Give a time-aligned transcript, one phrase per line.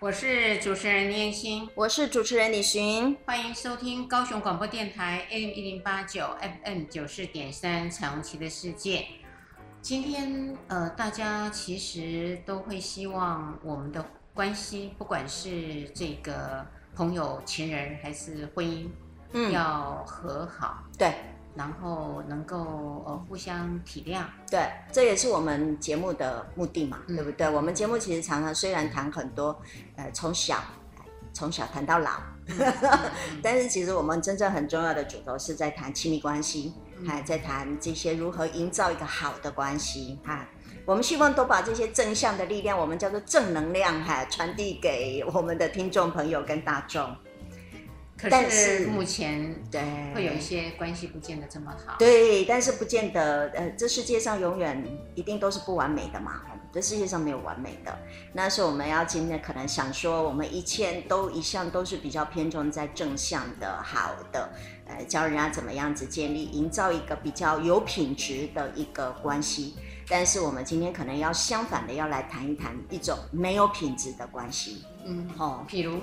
[0.00, 6.26] 我是主持人念心，我是主持人李寻，欢迎收听高雄广播电台 AM 一零八九
[6.64, 9.04] FM 九四点三彩虹旗的世界。
[9.82, 14.02] 今天呃，大家其实都会希望我们的
[14.32, 18.88] 关系，不管是这个朋友、情人还是婚姻，
[19.32, 20.82] 嗯，要和好。
[20.96, 21.12] 对。
[21.54, 27.50] 然后能够呃互相体谅，对，这也是我们节目的目的嘛，嗯、对不对？
[27.50, 29.60] 我们节目其实常常虽然谈很多，
[29.96, 30.62] 呃，从小
[31.32, 32.12] 从小谈到老，
[33.42, 36.72] 但是其实我们真正很重要的主轴是在谈亲密关系，
[37.06, 40.46] 还、嗯、在谈这些如何营造一个好的关系哈。
[40.86, 47.14] 我们希望都把这些正向的力量，我们叫做正能量哈，传递给我们的听众朋友跟大众。
[48.28, 49.80] 但是目前对
[50.14, 51.96] 会有一些关系不见得这么好。
[51.98, 54.84] 对，但是不见得，呃，这世界上永远
[55.14, 56.42] 一定都是不完美的嘛。
[56.72, 57.98] 这世界上没有完美的。
[58.32, 64.48] 那是我们要今天可能想说，我们一切都一向都是比较偏重在正向的、好的，
[64.86, 69.74] 呃，教人家怎么样子建立、营造一个比较有品质的一个关系。
[70.08, 74.84] 但是我们今天可能要相反的，要来谈一谈一种没有品质的关系。
[75.04, 75.98] 嗯，哦，譬如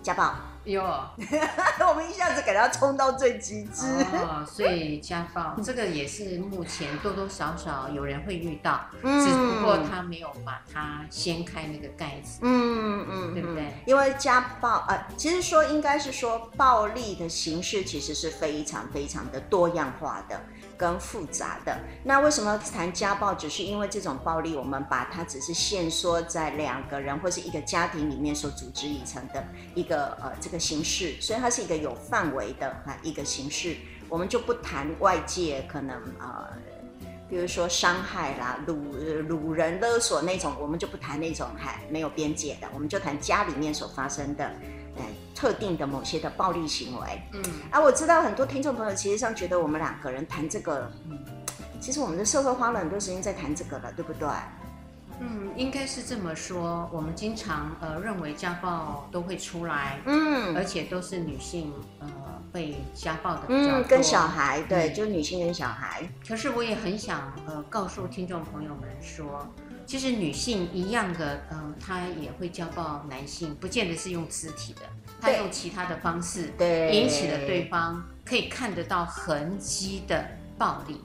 [0.00, 0.53] 家暴。
[0.64, 0.82] 哟，
[1.88, 13.74] 我们一下子给他冲到最极致哦，所以家暴这个也是目前多多少少有人会遇到，嗯、只不过他没有把它掀开那个盖子，嗯嗯，对不对？
[13.86, 20.40] 因为家暴呃，其实说应该是说暴力的形式其实是非常非常的多样化的。
[20.76, 23.34] 跟复杂的，那为什么谈家暴？
[23.34, 33.76] 只是因为这种暴力，我们把它只是限缩在两个人或是一个家庭里面所组织而成的一个呃这个形式，所以它是一个有范围的啊一个形式，
[34.08, 36.48] 我们就不谈外界可能呃，
[37.28, 38.74] 比如说伤害啦、掳
[39.28, 44.50] 掳人勒索那种，我们就不谈那种还没有边界的，我们就谈家里面所发生的。
[45.34, 51.18] 特定的某些的暴力行为，嗯，啊，我知道很多听众朋友其实上觉得我们两个人谈这个，嗯，
[51.80, 54.28] 其实我们的社会花了很多时间在谈这个了，对不对？
[55.20, 56.88] 嗯，应该是这么说。
[56.92, 62.08] 我们经常呃认为家暴都会出来，嗯，而且都是女性呃
[62.52, 66.02] 被家暴的比较多，嗯，跟小孩，对，嗯，就是女性跟小孩。
[66.26, 69.46] 可是我也很想呃告诉听众朋友们说。
[69.86, 74.80] 其实女性一样的，嗯、呃，她也会家暴男性，不见得是用肢体的，
[75.20, 81.00] 她用其他的方式，对，引起了对方可以看得到痕迹的暴力。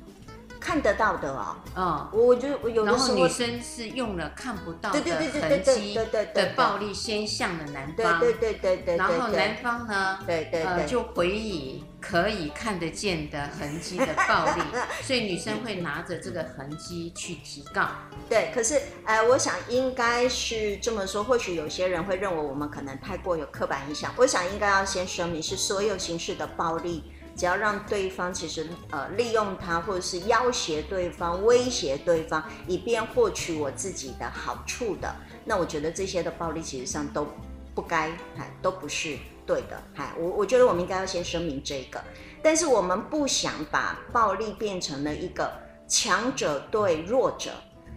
[0.59, 5.95] 看得到的哦，嗯，我就我有的时候，然后女生是用了看不到的痕迹
[6.33, 14.61] 的暴力先向了男方，对对对对，然后男方呢，对对呃就回以可以看得见的痕迹的暴力，
[15.01, 17.87] 所以女生会拿着这个痕迹去提告。
[18.27, 24.13] 对，可是呃，我想应该是这么说，或许有些人会认为我们可能太过有刻板印象。
[24.17, 27.11] 我想应该要先声明，是所有形式的暴力。
[27.39, 37.25] 只要让对方其实呃利用他，或者是要挟对方、威胁对方，以便获取我自己的好处的，那我觉得这些的暴力其实上都
[37.73, 42.03] 不该，哎，都不是对的，哎，我我觉得我们应该要先声明这个，
[42.43, 45.49] 但是我们不想把暴力变成了一个
[45.87, 47.51] 强者对弱者，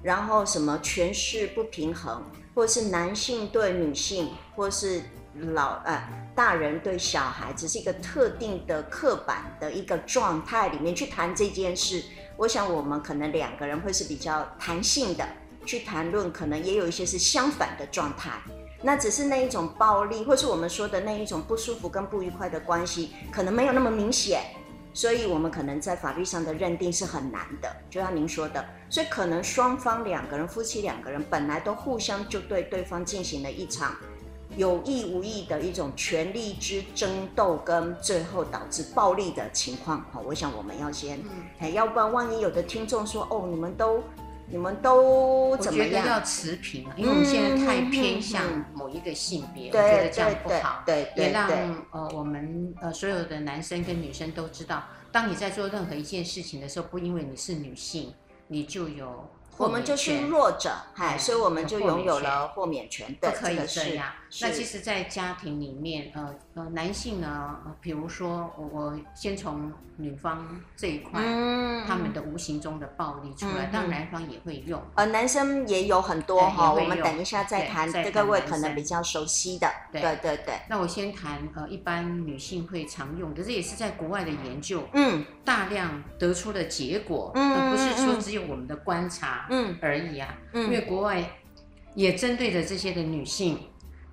[0.05, 2.23] 然后什么权势不平衡，
[2.55, 5.03] 或是男性对女性，或是。
[5.55, 12.03] 老呃，大人对小孩只是一个特定的刻板的一个状态里面去谈这件事，
[12.37, 15.29] 我想我们可能两个人会是比较弹性的
[15.67, 18.31] 去谈论，可能也有一些是相反的状态。
[18.81, 24.43] 那只是那一种暴力，或是我们说的那一种不舒服跟不愉快的关系，可能没有那么明显，
[24.95, 33.95] 所以我们可能在法律上的认定是很难的，就像您说的，所以可能双方两个人，夫妻两个人本来都互相就对对方进行了一场。
[34.57, 41.19] 有意无意的一种权力之争斗，跟最后导致暴力的情况，好，我想我们要先，
[41.59, 44.03] 哎、嗯，要不然万一有的听众说，哦，你们都，
[44.47, 46.07] 你们都怎么样？
[46.07, 48.43] 要持平啊，因为我们现在太偏向
[48.75, 58.13] 某一个性别，嗯、我觉得这样不好，对，对，对，对，也让呃我们呃所有的男生跟女生都知道，当你在做任何一件事情的时候，不因为你是女性，
[58.49, 59.29] 你就有。
[59.59, 63.15] 我们就是弱者，嗨，所以我们就拥有了豁免权。
[63.21, 64.07] 不可以这样。
[64.41, 74.81] 那其实，在家庭里面，呃呃，男性呢，比如说我我先从女方这一块，嗯，他们的无形中的暴力出来，当然男方也会用。
[74.95, 79.71] 呃，男生也有很多哈，我们等一下再谈，这个位可能比较熟悉的。
[79.93, 80.55] 对对对。
[80.69, 89.47] 那我先谈呃，一般女性会常用的，这也是在国外的研究，嗯，大量得出的结果，嗯，而不是说只有我们的观察。
[89.51, 91.23] 嗯而已啊，嗯，因为国外
[91.95, 93.59] 也针对着这些的女性，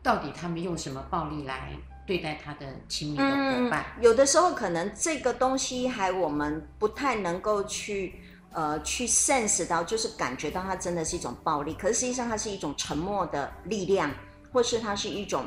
[0.01, 1.71] 到底他们用什么暴力来
[2.05, 3.85] 对待他的亲密的伙伴？
[3.97, 8.15] 嗯，有的时候可能这个东西还我们不太能够去
[8.51, 14.11] 呃去 sense 到，就是感觉到它真的是一种暴力，可是实际上它是一种沉默的力量，
[14.51, 15.45] 或是它是一种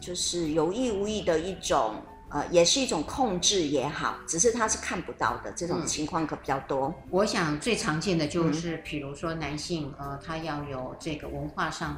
[0.00, 1.94] 就是有意无意的一种。
[2.34, 6.86] 呃，也是一种控制也好，只是他是看不到的这种情况可比较多。
[6.86, 11.94] 嗯、我想最常见的就是，比如说男性，呃，他要有这个文化上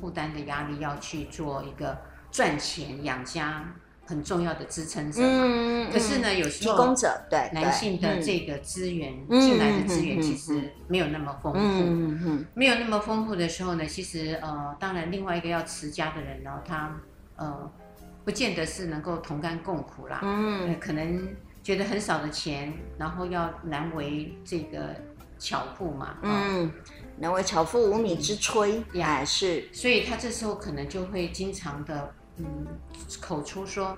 [0.00, 1.96] 负担的压力，要去做一个
[2.30, 3.64] 赚钱养家
[4.06, 5.20] 很重要的支撑者。
[5.22, 11.58] 嗯，可是呢，有时候提供者对男性的这个资源进来的资源其实没有那么丰富。
[11.60, 16.94] 嗯嗯，没有那么丰富的时候呢，其实呃，当然另外一个要持家的人呢，他
[17.36, 17.70] 呃。
[18.24, 21.28] 不见得是能够同甘共苦啦，嗯、呃，可能
[21.62, 24.96] 觉得很少的钱，然后要难为这个
[25.38, 26.72] 巧妇嘛，嗯，
[27.18, 32.66] 难为巧妇无米之炊，也是，所以他这时候可能就会经常的，嗯，
[33.20, 33.96] 口出说，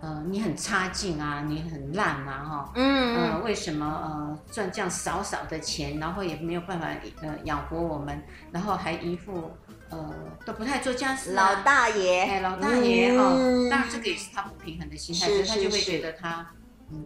[0.00, 6.88] 呃，你很差劲啊，你很烂啊，哈，嗯，呃，为什么呃赚这样少少的钱，然后也没有办法
[7.22, 8.22] 呃养活我们，
[8.52, 9.50] 然后还一副。
[9.88, 10.12] 呃，
[10.44, 16.55] 都不太做家事，啊，老大爷，哎，老大爷，嗯、哦，当然这个也是他不平衡的心态，所以他就会觉得他嗯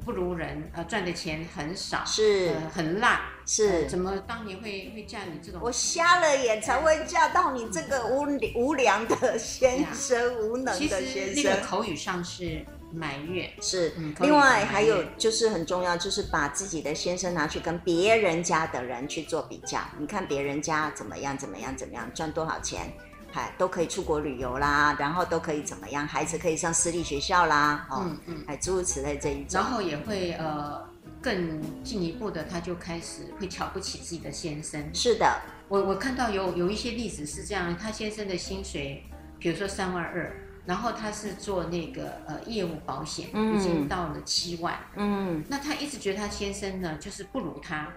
[0.04, 5.60] 不如人，呃，赚的钱很少，是，呃、很烂，是，呃，怎么当年会会嫁你这种？
[5.62, 11.34] 我瞎了眼才会嫁到你这个无无良的先生，无能的先生。
[11.34, 12.64] 其实那个口语上是。
[12.92, 19.78] 埋怨是，另外还有就是很重要，就是把自己的先生拿去跟别人家的人去做比较。
[19.96, 22.92] 你看别人家怎么样，怎么样，怎么样，赚多少钱，
[23.32, 29.60] 还都可以出国旅游啦，然后都可以怎么样，孩子可以上私立学校啦，哦、嗯诸如此类这一种。
[29.60, 30.86] 然后也会呃
[31.22, 34.82] 更进一步的，他就开始会瞧不起自己的先生。
[34.94, 39.04] 是的，我我看到有有一些例子是这样，他先生的薪水，
[39.38, 40.32] 比如说三万二。
[40.66, 44.78] 然后他是做那个呃业务保险，嗯、已经到了七万。
[44.94, 47.88] 嗯，那他一直觉得他先生呢，就是不如他，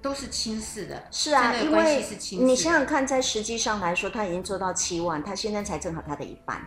[0.00, 1.02] 都是轻视的。
[1.10, 6.60] 是啊，因为你想想看，在实际上来说，他已经做到七万，他现在才正好他的一半，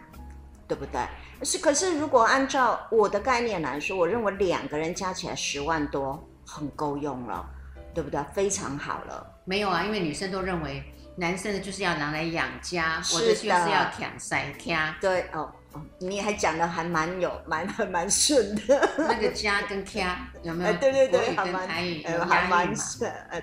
[0.67, 1.01] 对不对？
[1.43, 7.45] 是，可是如果按照我的概念来说，我认为两个人加起来十万多很够用了，
[7.93, 8.23] 对不对？
[8.33, 9.25] 非常好了。
[9.45, 10.83] 没有啊，因为女生都认为。
[11.17, 14.95] 男生的就是要拿来养家，我的就是要养塞家。
[15.01, 15.51] 对哦。
[15.99, 20.73] 你还讲的还蛮有蛮蛮顺的，那个家跟家有没有？
[20.73, 22.85] 对对对，国语跟台语有押韵嘛？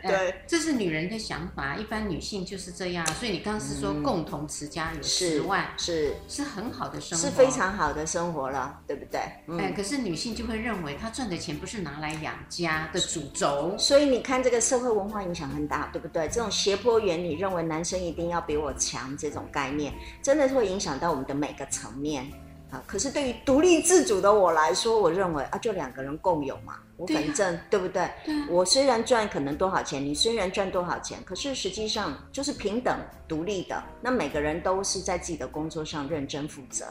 [0.03, 3.07] 对，这是女人的想法，一般女性就是这样。
[3.15, 9.21] 所以你刚刚是说共同持家有十万，是是很好的生活，是非常好的生活了，对不对？
[9.59, 13.77] 哎，可是女性就会认为她赚的钱不是拿来养家的主轴。
[13.79, 16.29] 所以你看这个社会文化影响很大，对不对？
[16.29, 19.93] 这种斜坡原理认为男生一定要比我强这种概念，
[20.23, 22.27] 真的是会影响到我们的每个层面。
[22.71, 28.11] 啊，可是对于独立自主的我来说，我认为啊，就两个人共有嘛，我反正对，啊、对不对？
[28.25, 33.83] 对啊、我虽然赚可能多少钱，你虽然赚多少钱，可是实际上就是平等独立的。
[34.03, 36.85] 那每个人都是在自己的工作上认真负责。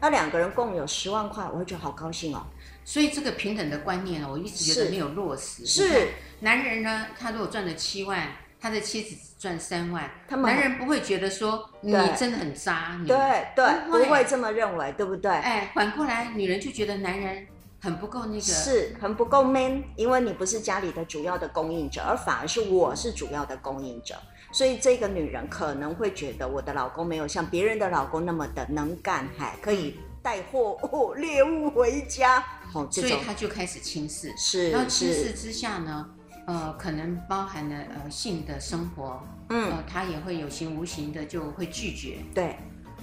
[0.00, 2.46] 那两个人共有十万块，我会觉得好高兴哦。
[2.84, 5.66] 所以这个平等的观念呢，我一直觉得没有落实。
[5.66, 6.08] 是
[6.40, 8.28] 男人呢，他如果赚了七万。
[8.60, 13.16] 他的妻子只赚三万，他们男人不会觉得说你真的很渣，对
[13.54, 15.30] 对，不会，不会这么认为，对不对？
[15.30, 17.46] 哎，反过来，女人就觉得男人
[17.80, 24.16] 很不够那个，是很不够 man，因为你不是家里的主要的供应者，而反而是我是主要的供应者，
[24.50, 36.10] 所以这个女人可能会觉得我的老公没有像别人的老公那么的能干，还可以带货物猎物回家，哦，所以他就开始轻视，是，然后轻视之下呢？
[36.48, 42.56] 呃，可能包含了呃性的生活，嗯，呃，他也会有形无形的就会拒绝，对，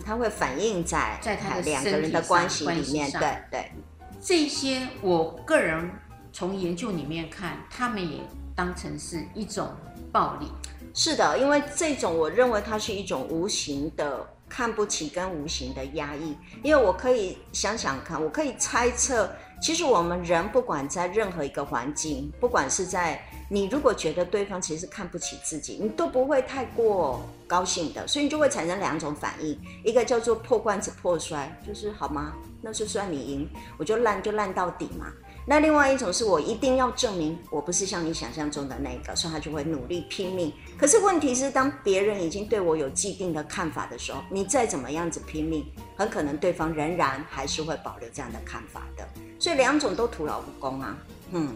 [0.04, 3.72] 他会反映在在他的两个人的关系里面，对对。
[4.20, 5.88] 这些我个人
[6.34, 8.22] 从研究里面看，他们也
[8.56, 9.70] 当成是一种
[10.12, 10.48] 暴力。
[10.96, 19.30] 是的，因为这种我认为它是一种无形的看不起跟无形的压抑，因为我可以想想看，我可以猜测。
[19.66, 23.20] 其实我们人不管在任何一个环境，不管是在
[23.50, 32.34] 你如果觉得对方其实是看不起自己，你都不会太过高兴的，所以你就会产生两种反应，一个叫做破罐子破摔，就是好吗？
[32.62, 35.12] 那就算你赢，我就烂就烂到底嘛。
[35.48, 40.52] 那另外一种是我一定要证明我不是像你想象中的那个，所以他就会努力拼命。
[40.76, 45.64] 可是问题是，当别人已经对我有既定的看法的时候，你再怎么样子拼命，
[45.96, 49.08] 很可能对方仍然还是会保留这样的看法的。
[49.38, 50.98] 所以两种都徒劳无功啊。
[51.32, 51.56] 嗯，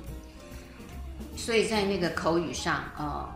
[1.36, 3.28] 所以在那个口语上，呃，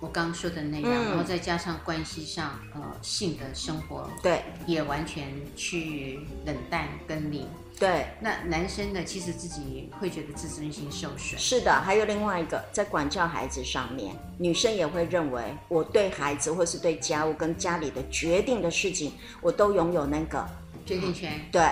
[0.00, 7.48] 我刚刚说的那样，嗯、然后再加上关系上，呃，性的生活，对，也完全趋于冷淡跟你。
[7.78, 11.38] 对，那男生呢，其实自己会觉得自尊心受损。
[11.38, 20.46] 是的，还有另外一个，在管教孩子上面，女生也会认为，我对孩子或是对家务跟家里的决定的事情，我都拥有那个
[20.86, 21.40] 决定权。
[21.50, 21.68] 对，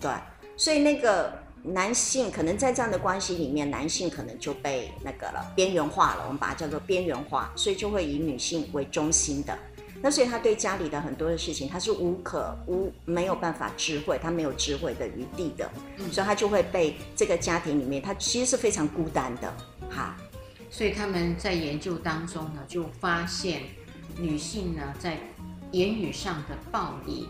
[0.00, 0.10] 对，
[0.56, 1.40] 所以那个。
[1.64, 6.24] 男性可能在这样的关系里面，男性可能就被那个了，边缘化了。
[6.24, 9.56] 我们把它叫做边缘化，所以就会以女性为中心的。
[10.02, 19.54] 那所以他对家里的很多的事情，他是无可无没有办法智慧，他没有智慧的余地的，嗯、所以他就会被这个家庭里面，他其实是非常孤单的。
[19.88, 20.16] 哈，
[20.70, 23.62] 所以他们在研究当中呢，就发现
[24.18, 25.16] 女性呢在
[25.70, 27.28] 言语上的暴力。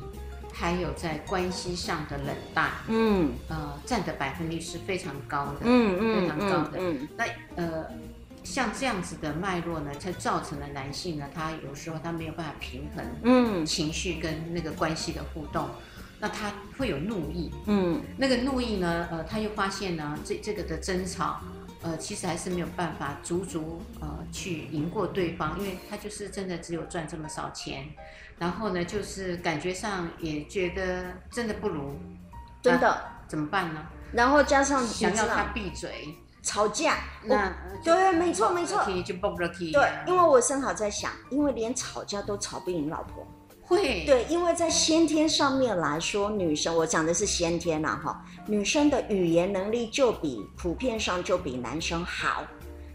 [0.54, 6.72] 还有在关系上的冷淡，嗯，呃，占的百分率是非常高的，嗯嗯，非常高的。
[6.78, 7.24] 嗯，嗯那
[7.56, 7.86] 呃，
[8.52, 15.70] 像这样子的脉络呢，才造成了男性呢，他有时候他没有办法平衡，嗯，情绪跟那个关系的互动，
[16.20, 21.40] 那他会有怒意，嗯，那个怒意呢，呃，他又发现呢，这这个的争吵。
[21.84, 27.88] 呃，其实还是没有办法足足呃去赢过对方，因为他就是真的只有赚这么少钱，
[28.38, 31.98] 然后呢，就是感觉上也觉得真的不如，
[32.60, 33.02] 真的。
[33.26, 33.80] 怎么办呢？
[34.12, 38.82] 然后加上想要他闭嘴，吵架，那对，没错没错。
[38.84, 43.26] 对，因为我正好在想，因为连吵架都吵不赢老婆。
[43.64, 52.42] 会对，因为在先天上面来说，女生我讲的是先天呐，哈，女生的语言能力就比普遍上就比男生好，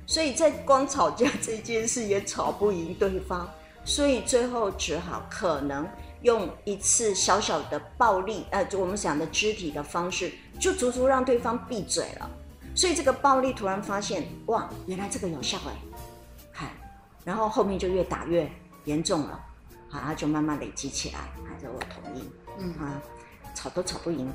[0.05, 3.47] 所以在光吵架这件事也吵不赢对方，
[3.85, 5.87] 所以最后只好可能
[6.21, 12.29] 用一次小小的暴力，呃，就我们讲的肢体的方式，就足足让对方闭嘴了。
[12.77, 15.73] 所以这个暴力突然发现，哇，原来这个有效哎，
[16.51, 16.71] 嗨，
[17.25, 18.47] 然后后面就越打越
[18.85, 19.43] 严重了。
[19.89, 22.29] 好，他就慢慢累积起来，还是我同意，
[22.59, 23.01] 嗯啊，
[23.55, 24.31] 吵都吵不赢，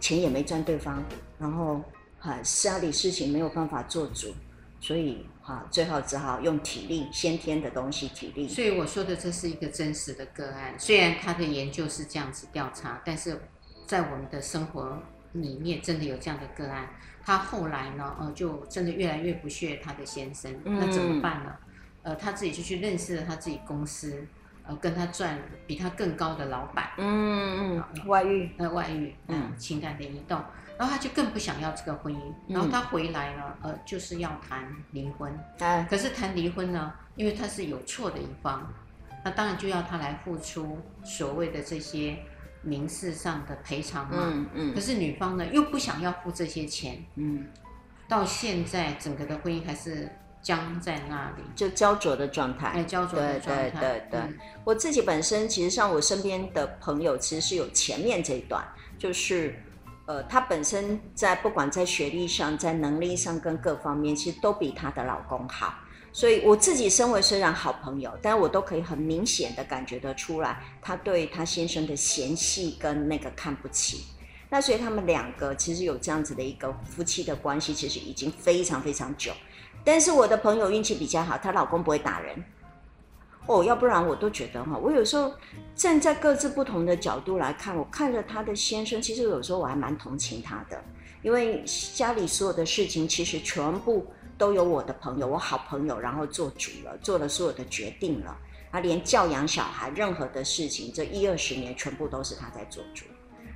[0.00, 1.04] 钱也没赚对方，
[1.38, 1.80] 然后
[2.18, 4.34] 哈家里事情没有办法做主，
[4.80, 8.48] 所以哈最后只好用体力，先天的东西体力。
[8.48, 13.40] 所以我说的这是一个真实的个案，虽然他的研究是这样子调查，但是
[13.86, 16.88] 在我们的生活里面真的有这样的个案。
[17.24, 21.52] 他后来呢，呃，就真的越来越不屑她的先生，嗯、那怎么办呢？
[22.02, 24.26] 呃，她自己就去认识了她自己公司。
[24.66, 30.42] 呃，跟她赚比她更高的老板，嗯嗯，外遇，呃，外遇，嗯，情感的移动，
[30.78, 38.66] 然后她就更不想要这个婚姻，然后她回来呢，呃，就是要谈离婚，哎，可是谈离婚呢，因为他是有错的一方，
[39.22, 42.16] 那当然就要他来付出所谓的这些
[42.64, 47.46] 民事上的赔偿嘛，嗯嗯，可是女方呢又不想要付这些钱，嗯，
[48.08, 50.10] 到现在整个的婚姻还是。
[50.44, 52.66] 僵在那里，就焦灼的状态。
[52.66, 53.70] 哎，焦灼的状态。
[53.70, 58.62] 对对对对，嗯、我自己本身其实像我身边的朋友，其实是有前面这一段，
[58.98, 59.58] 就是，
[60.04, 65.76] 呃，她本身在不管在学历上、在能力上跟各方面，其实都比她的老公好。
[66.14, 74.04] 所以我自己身为虽然好朋友，但我都可以很明显的感觉得出来，她对她先生的嫌弃跟那个看不起。
[74.48, 79.32] 那所以他们两个其实有这样子的一个夫妻的关系，其实已经非常非常久。
[79.82, 82.44] 但是我的朋友运气比较好，她老公不会打人。
[83.46, 85.32] 哦，要不然我都觉得哈，我有时候
[85.74, 90.80] 站在各自不同的角度来看，我看着她的先生，其实有时候我还蛮同情他的，
[91.22, 94.06] 因为家里所有的事情其实全部
[94.36, 98.36] 都有我的朋友，我好朋友，然后做主了，做了所有的决定了，
[98.70, 103.04] 他连教养小孩任何的事情，这一二十年全部都是他在做主。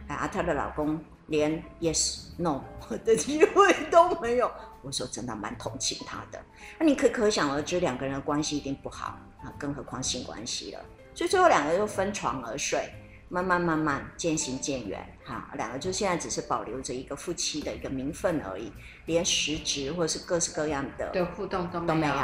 [0.06, 2.62] 啊，她的老公连 yes no
[3.04, 4.50] 的机会都没有。
[4.80, 6.40] 我说真的蛮同情他的。
[6.78, 10.80] 那你可可想而知，两个人的关系一定不好啊，更何况性关系了。
[11.14, 12.90] 所以最后两个人就分床而睡，
[13.28, 15.06] 慢慢慢慢渐行渐远。
[15.25, 18.73] 哈，两个就现在只是保留着一个夫妻的一个名分而已，
[19.06, 22.14] 连实质或者是各式各样的的互动都都没有，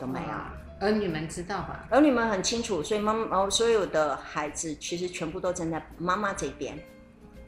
[0.00, 0.28] 都没有。
[0.80, 1.86] 儿女们知道吧？
[1.90, 6.78] 儿女们很清楚，所以妈妈所有的孩子其实全部都站在妈妈这边。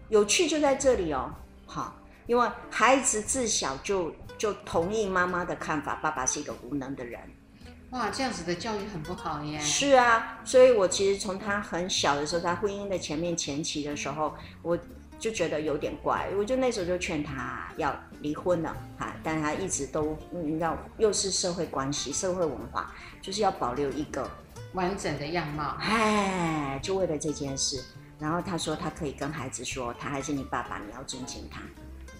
[0.08, 1.32] 有趣就在这里哦，
[1.64, 1.94] 好，
[2.26, 7.20] 因为孩子自小就就同意妈妈的看法，爸爸是一个无能的人。
[7.90, 9.58] 哇，这样子的教育很不好耶。
[9.58, 14.32] 是啊，所以我其实从他很小的时候，他婚姻的前面前期的时候，
[14.62, 14.78] 我
[15.18, 24.30] 就觉得有点怪，我就那时候就劝他要离婚了，哈，但他一直都，你知道，又是社会关系、社会文化，就是要保留一个
[24.74, 27.82] 完整的样貌，哎，就为了这件事。
[28.20, 31.60] 然后他说，他可以跟孩子说，他还是你爸爸，你要尊敬他。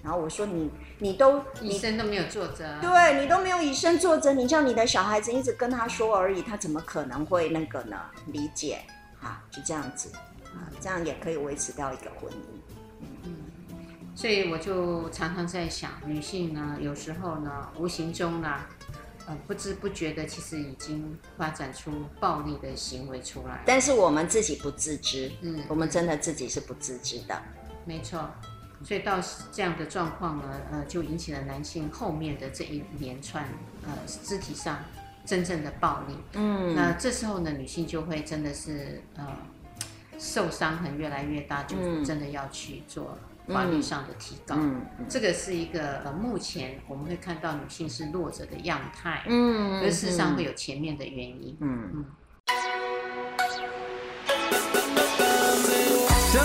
[0.03, 7.97] 然后我说你你都以身都没有作则，对你都没有以身作则，你叫你的小孩子一直跟他说而已，他怎么可能会那个呢？
[8.27, 8.81] 理解
[9.21, 10.11] 啊，就这样子
[10.55, 13.05] 啊，这样也可以维持掉一个婚姻。
[13.25, 13.35] 嗯，
[14.15, 18.61] 所以我就常常在想，女性呢，有时候呢，无形中呢。
[19.27, 25.31] 呃不知不觉的，其实已经发展出暴力的行为出来，但是我们自己不自知。
[25.43, 27.41] 嗯，我们真的自己是不自知的。
[27.85, 28.29] 没错，
[28.85, 29.19] 所以到
[29.53, 33.45] 这样的状况呢，呃，就引起了男性后面的这一连串
[33.85, 34.79] 呃肢体上
[35.25, 36.17] 真正的暴力。
[36.35, 39.27] 嗯，那这时候呢，女性就会真的是呃
[40.19, 43.19] 受伤痕越来越大，就真的要去做。
[43.49, 52.05] 法律上的提高，嗯嗯、这个是一个呃，目前我们会看到女性是弱者的样态，嗯，而事实上会有前面的原因，嗯嗯。
[56.33, 56.45] 将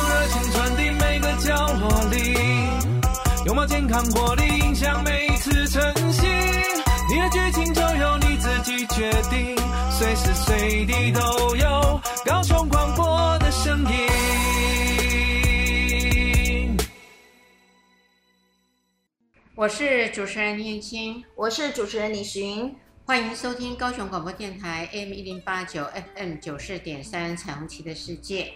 [3.68, 6.28] 健康活力，影响每一次晨曦。
[7.10, 9.56] 你的剧情就由你自己决定，
[9.90, 13.88] 随时随地都有高雄广播的声音。
[19.56, 25.84] 我是主持人燕青，我是主持人李寻，欢迎收听高雄广播电台 AM 一零八九
[26.16, 28.54] FM 九四点三彩虹旗的世界。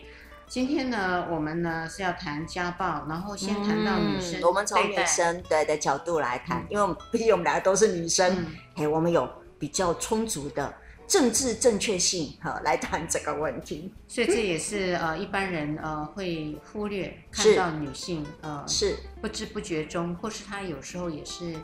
[0.50, 9.29] 今天呢，我们呢是要谈家暴，然后先谈到女生、嗯，我们从女生对的角度来谈，嗯、因为我们毕竟我们两个都是女生，嗯、嘿，我们有
[9.60, 10.74] 比较充足的。
[11.08, 21.56] 政治正确性，哈，来谈这个问题，所以这也是呃一般人呃会忽略看到女性呃是不知不觉中，或是她有时候也是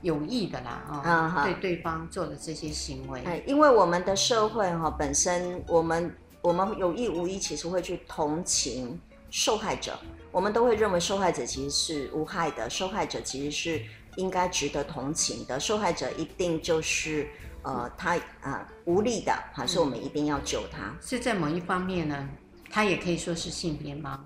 [0.00, 9.98] 有意的啦啊，哦嗯、对对方做的这些行为，哎，因为我们的社会哈本身，我们我们有意无意其实会去同情受害者，
[10.30, 13.82] 我们都会认为受害者其实是无害的，受害者其实是
[14.16, 17.28] 应该值得同情的，受害者一定就是。
[17.66, 20.82] 呃，他啊、呃、无力的，还是我们一定要救他。
[20.82, 22.28] 嗯、是在某一方面呢，
[22.70, 24.22] 他也可以说是性别吗？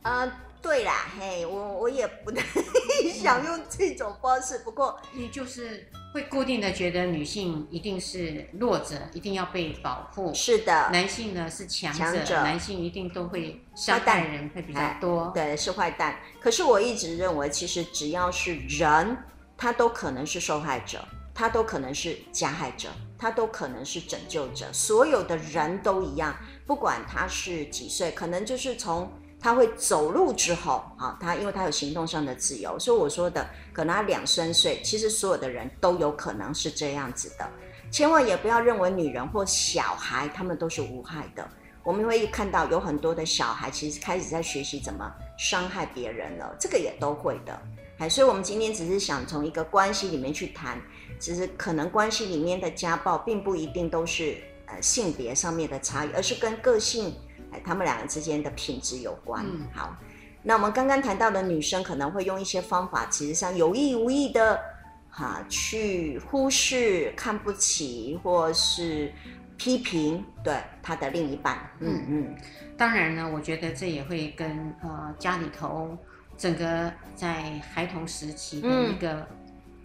[0.00, 0.32] 呃，
[0.68, 2.44] 对啦，嘿，我我也不太
[3.10, 10.30] 想用这种方式，不过你就是会固定的觉得女性一定是弱者，一定要被保护。
[10.34, 15.32] 是的，男性呢是强者，强者男性一定都会伤害人会比较多。
[15.34, 16.20] 对，是坏蛋。
[16.38, 19.16] 可是我一直认为，其实只要是人，
[19.56, 21.02] 他都可能是受害者。
[21.34, 29.08] 他都可能是加害者，他都可能是拯救者，所有的人都一样，不管他是几岁，可能就是从
[29.40, 37.48] 他会走路之后，啊，他因为他有行动上的自由，所以我说的，可能他两三岁，其实所有的人都有可能是这样子的，
[37.90, 41.48] 千万也不要认为女人或小孩他们都是无害的，
[41.82, 47.60] 我们会看到有很多的小孩其实开始在学习怎么伤害别人了，这个也都会的，
[47.98, 50.80] 哎，所以我们今天只是想从一个关系里面去谈。
[51.20, 57.12] 其实可能关系里面的家暴，并不一定都是呃性别上面的差异，而是跟个性
[57.50, 59.44] 哎他们两个之间的品质有关。
[59.46, 59.96] 嗯、好，
[60.42, 64.60] 那我们刚刚谈到的女生可能会用一些方法，其实上有意无意的
[65.08, 69.12] 哈、啊、去忽视、看不起或是
[69.56, 71.58] 批评对她的另一半。
[71.80, 72.36] 嗯嗯，
[72.76, 75.96] 当然呢，我觉得这也会跟呃家里头
[76.36, 79.26] 整个在孩童时期的一个、嗯。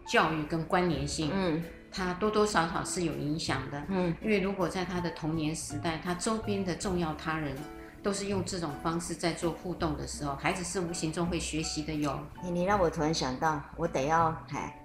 [0.06, 7.56] 教育跟关联性，嗯，他多多少少是有影响的，嗯，因为如果在他的童年时代，他周边的重要他人
[8.01, 12.19] 都是用这种方式在做互动的时候，孩子是无形中会学习的哟。
[12.41, 14.75] 你你让我突然想到，我得要哎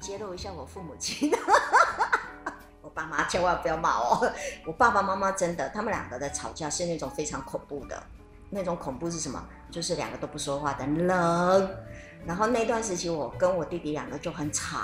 [0.00, 1.30] 揭露一下我父母亲，
[2.82, 4.32] 我爸妈千万不要骂我，
[4.66, 8.02] 我爸爸妈妈真的，他们两个的吵架是那种非常恐怖的，
[8.54, 9.44] 那种恐怖是什么？
[9.70, 11.76] 就是两个都不说话的冷。
[12.24, 14.80] 然后那段时期，我跟我弟弟两个就很惨，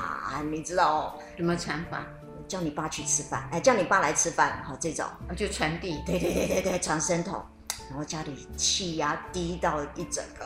[0.51, 1.15] 你知道哦？
[1.37, 2.05] 什么惨法？
[2.49, 5.07] 叫你爸去吃饭，哎，叫你爸来吃饭，好这种，
[5.37, 7.41] 就传递，对对对对对，传声筒。
[7.89, 10.45] 然后家里气压低到一整个，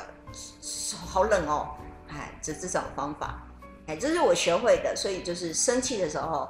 [1.07, 1.75] 好冷哦，
[2.09, 3.43] 哎，这这种方法，
[3.87, 6.49] 哎，这是我学会的，所以就是生气的时候，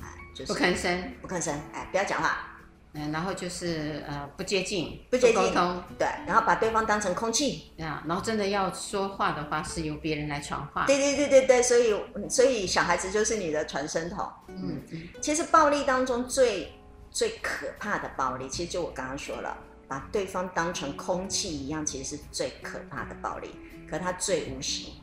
[0.00, 2.55] 哎，就是不吭声，不吭声，哎，不要讲话。
[2.98, 10.86] 嗯，然后就是呃不接近，不接近沟通，对，然后把对方当成空气，啊，然后真的要说话的话，是由别人来传话。
[10.86, 11.94] 对对对对对，所以
[12.30, 14.26] 所以小孩子就是你的传声筒。
[14.48, 14.82] 嗯，
[15.20, 16.72] 其实暴力当中最
[17.10, 19.54] 最可怕的暴力，其实就我刚刚说了，
[19.86, 23.50] 把对方当成空气一样，其实是最可怕的暴力，
[23.90, 24.94] 可它最无形。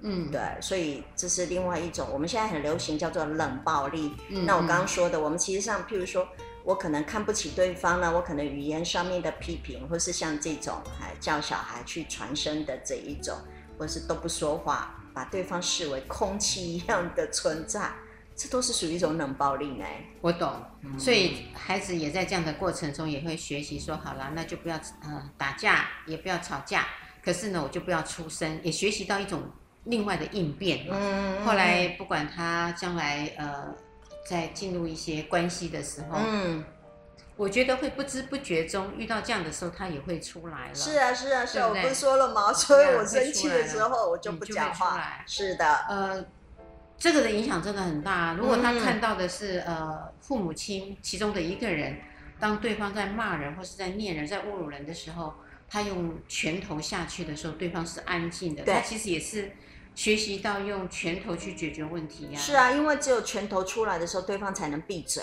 [0.00, 4.14] 嗯，对，所以这是另外一种，我们现在很流行叫做冷暴力。
[4.30, 6.26] 嗯，那我刚刚说的，我们其实上，譬如说。
[6.64, 13.36] 我可能看不起对方呢，我可能语言上面的批评，或是像这种，还，叫小孩去传声的这一种，
[13.78, 17.90] 或是都不说话，把对方视为空气一样的存在，
[18.36, 19.84] 这都是属于一种冷暴力呢。
[20.20, 20.52] 我懂，
[20.98, 26.86] 所以孩子也在这样的过程中也会学习说，好了，那就不要呃打架，也不要吵架，
[27.24, 29.42] 可是呢，我就不要出声，也学习到一种
[29.84, 30.96] 另外的应变嘛。
[30.96, 31.44] 嗯。
[31.44, 33.74] 后来不管他将来呃
[34.24, 36.64] 在进入一些关系的时候，嗯。
[37.34, 40.74] 我觉得会不知不觉中遇到这样的时候，他也会出来了。
[40.74, 42.52] 是啊，是啊，是啊，我不是说了吗？
[42.52, 45.24] 所以我生气的时候，我就不讲话。
[45.26, 46.24] 是的，呃，
[46.98, 48.34] 这个的影响真的很大。
[48.34, 51.98] 如果他看到的是呃父母亲其中的一个人，
[52.38, 55.32] 当对方在骂人或是在念人、在侮辱人的时候，
[55.68, 58.62] 他用拳头下去的时候，对方是安静的。
[58.62, 59.50] 他其实也是
[59.94, 62.38] 学习到用拳头去解决问题呀。
[62.38, 65.22] 是啊，因为只有拳头出来的时候，对方才能闭嘴。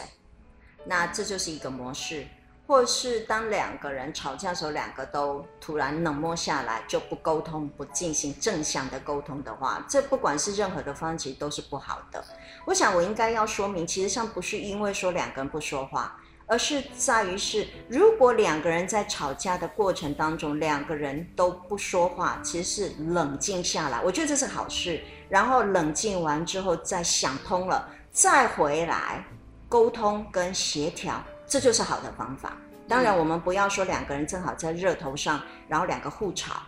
[0.86, 2.26] 那这就是一个模式，
[2.66, 12.24] 或是当两个人吵架的时候，两个都突然冷漠下来，就不沟通，不进行正向的沟通的话，这不管是任何的方式，其实都是不好的。
[12.66, 25.00] 我想我应该要说明，其实上不是因为说两个人不说话，而是在于是，如果两个人在吵架的过程当中，两个人都不说话，其实是冷静下来，我觉得这是好事。
[25.30, 29.24] 然后冷静完之后，再想通了，再回来。
[29.70, 32.58] 沟通跟协调，这就是好的方法。
[32.88, 36.64] 当然，我们不要说两个人正好在热头上，然后两个互吵，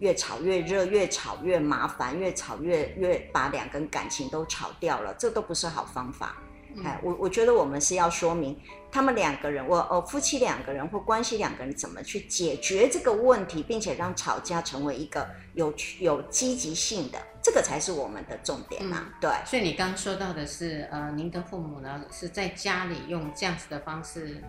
[0.00, 6.36] 越吵越热，越吵越麻烦，越吵越越把两个人感情都吵掉了，这都不是好方法。
[6.84, 8.58] 哎，我我觉得我们是要说明
[8.90, 19.06] 他们两个人，我哦夫妻两个人或关系两个人怎么去解决这个问题，并且让吵架成为一个有有积极性的，这个才是我们的重点嘛。
[19.20, 19.30] 对。
[19.44, 24.42] 所以你刚说到的是，呃，您的父母呢是在家里用这样子的方式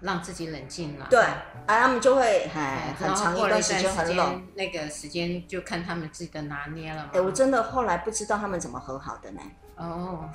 [0.00, 1.06] 让自己冷静了。
[1.10, 7.10] 对，啊，他们就会哎很长一段时间很冷，那个时间就看他们自己的拿捏了。
[7.12, 9.40] 哎，我真的后来不知道他们怎么和好的呢？
[9.76, 10.28] 哦。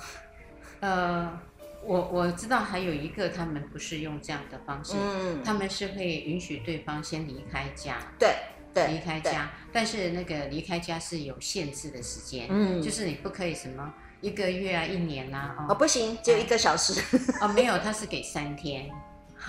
[0.81, 1.39] 呃，
[1.83, 8.35] 我我知道还有一个，他们不是用这样的方式，嗯，他们是会允许对方先离开家，对，
[8.73, 17.01] 对，离开家，但是那个离开家是有限制的时间，嗯，就是你不可以什么一个月啊，一年啊，哦，不行，只有一个小时，
[17.41, 18.89] 哦，没有，他是给三天。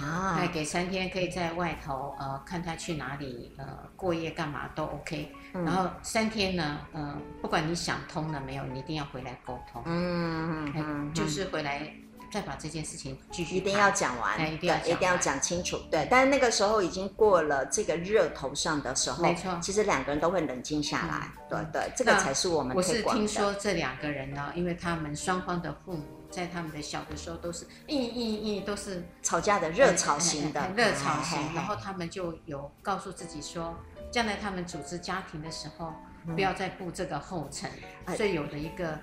[0.00, 5.31] 啊，还给三天，可以在外头，呃，看他去哪里，呃，过夜干嘛都 OK。
[5.52, 9.83] 然后三天呢，呃，不管你想通了没有，你一定要回来沟通。
[9.85, 11.92] 嗯嗯，就是回来
[12.33, 13.57] 再把这件事情继续。
[13.57, 15.76] 一定要讲完，对，一定要讲清楚。
[15.90, 21.31] 对，但是那个时候已经过了这个热头上的时候，没错，其实两个人都会冷静下来。
[21.50, 22.74] 对对，这个才是我们。
[22.74, 26.02] 我是听说这两个人呢，因为他们双方的父母。
[26.32, 31.54] 在他们的小的时候都是，嗯嗯嗯，都是吵架的热吵型的，热吵型。
[31.54, 33.76] 然后他们就有告诉自己说，
[34.10, 35.92] 将来他们组织家庭的时候，
[36.34, 37.70] 不要再步这个后尘。
[38.16, 38.98] 所以有了一个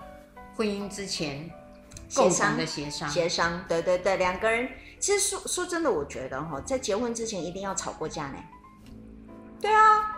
[0.56, 1.48] 婚姻之前
[2.16, 4.68] 共同的协商，协商，对对对，两个人
[5.00, 8.38] 其实说说真的，我觉得哈，在结婚之前一定要吵过架呢。
[9.62, 10.18] 对啊，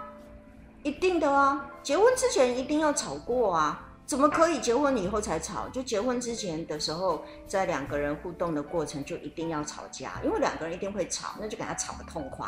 [0.82, 3.90] 一定的啊，结婚之前一定要吵过啊。
[4.12, 5.70] 怎么可以结婚以后才吵？
[5.70, 12.46] 就结婚之前的时候，在两个人互动的过程就一定要吵架，因为两个人一定会吵，那就给他吵个痛快，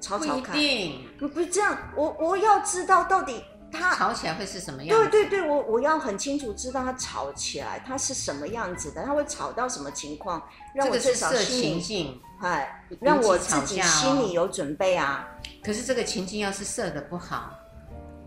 [0.00, 0.52] 吵吵看。
[0.54, 3.42] 不一定，不不这样，我我要知道到底
[3.72, 5.10] 他吵起来会是什么样子？
[5.10, 10.40] 对对对，我我要很清楚知道他吵起来他是什么样子的，他会吵到什么情况，
[10.72, 15.28] 让我至少心里，哎，让我自己心里有准备啊。
[15.60, 17.50] 可是这个情境要是设的不好。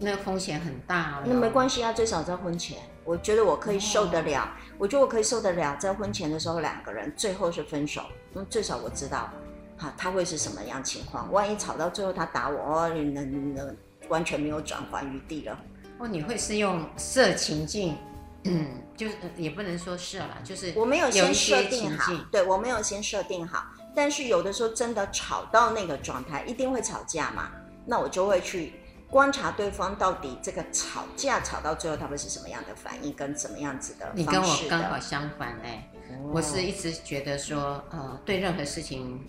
[0.03, 1.23] 那风险很大哦。
[1.25, 4.51] 那没关系啊，最少在婚前，我觉得我可以受得了。
[4.77, 8.01] 我觉得我可以受得了，在婚前的时候两个人最后是分手，
[8.33, 9.31] 那最少我知道，
[9.77, 11.31] 哈，他会是什么样情况。
[11.31, 13.61] 万一吵到最后他打我，哦，那那
[14.09, 15.57] 完全没有转圜余地了。
[15.99, 17.95] 哦，你会是用色情境，
[18.43, 23.65] 嗯， 就是也不能说是了，就是我没有先设定好，对，我没有先设定好。
[23.95, 27.51] 但是有的时候真的吵到那个状态，一定会吵架嘛，
[27.85, 28.73] 那我就会去。
[29.13, 34.19] 观察对方到底这个吵架吵到最后他们是什么样的反应，跟怎么样子的方式的。
[34.23, 39.23] 你跟我刚好相反哎，哦、我是一直觉得说，呃，对任何事情，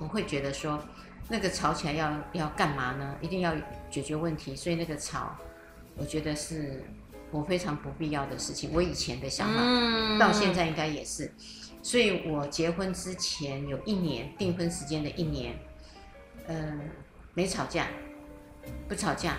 [0.00, 0.82] 我会觉得说，
[1.28, 3.16] 那个吵起来要要干嘛呢？
[3.20, 3.52] 一定要
[3.90, 5.36] 解决问题，所以那个吵，
[5.98, 6.82] 我觉得是
[7.30, 8.70] 我非常不必要的事情。
[8.72, 11.30] 我以前的想法，嗯、到现在应该也是，
[11.82, 15.54] 所以我结婚之前有一年订婚时间的一年，
[16.46, 16.80] 嗯、呃，
[17.34, 17.88] 没吵架。
[18.88, 19.36] 不吵架，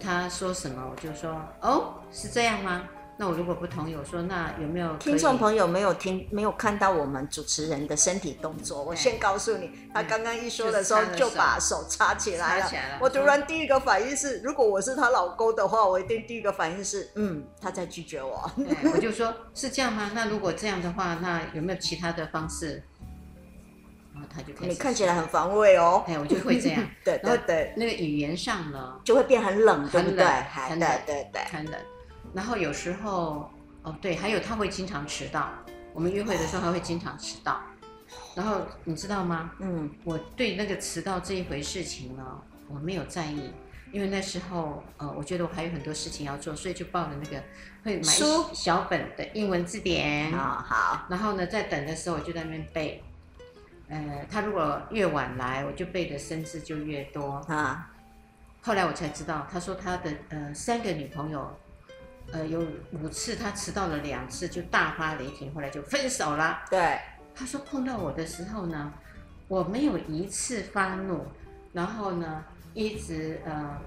[0.00, 2.82] 他说什么我就说哦，是这样吗？
[3.16, 8.82] 那我如果不同意，我说那有没有听众朋友没有听没有看到我们主持人的身体动作？
[8.82, 12.98] 我先告诉你，他刚刚一说的时候就把手插起来了。
[13.00, 18.50] 我突然第一个反应是，如果我是她老公的话，我一定第一个反应是，嗯，他在拒绝我。
[18.92, 20.10] 我就说，是这样吗？
[20.12, 22.82] 那如果这样的话，那有没有其他的方式？
[24.14, 26.04] 然后他就开始，你看起来很防卫哦。
[26.06, 26.80] 哎，我就会这样。
[27.04, 30.24] 对对对，那个语言上呢，就会变很冷，对不对？
[30.24, 31.74] 很冷，对对对，很冷。
[32.32, 33.50] 然后有时候，
[33.82, 35.50] 哦对，还有他会经常迟到。
[35.92, 37.60] 我们约会的时候，他会经常迟到。
[38.36, 39.50] 然后你知道吗？
[39.58, 42.24] 嗯，我对那个迟到这一回事情呢，
[42.68, 43.50] 我没有在意，
[43.92, 47.42] 因为那时候呃，我觉得我还有很多事情要做，所以就抱了那个
[47.84, 48.12] 会买
[48.52, 50.30] 小本的英文字典。
[50.32, 51.06] 好好。
[51.08, 53.02] 然后呢，在等的时候，我就在那边背。
[53.88, 57.90] 呃，他如果越晚来，我就背的生字就越多啊。
[58.62, 61.54] 后来我才知道，他说他的呃三个女朋友，
[62.32, 66.60] 呃有五次他迟到了两次就大发雷霆，后来就分手了。
[66.70, 66.98] 对，
[67.34, 68.90] 他说碰到我的时候呢，
[69.48, 71.26] 我没有一次发怒，
[71.74, 72.42] 然后呢
[72.72, 73.78] 一直呃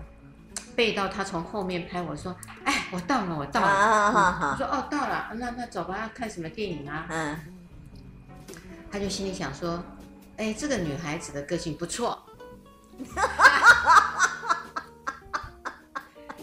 [0.75, 4.51] 背到他从后面拍我说，哎，我到了，我到了。
[4.51, 7.07] 我说哦到了，那那走吧，要看什么电影啊？
[7.09, 7.39] 嗯。
[8.91, 9.83] 他就心里想说
[10.37, 12.23] ：“哎，这个女孩子的个性不错。”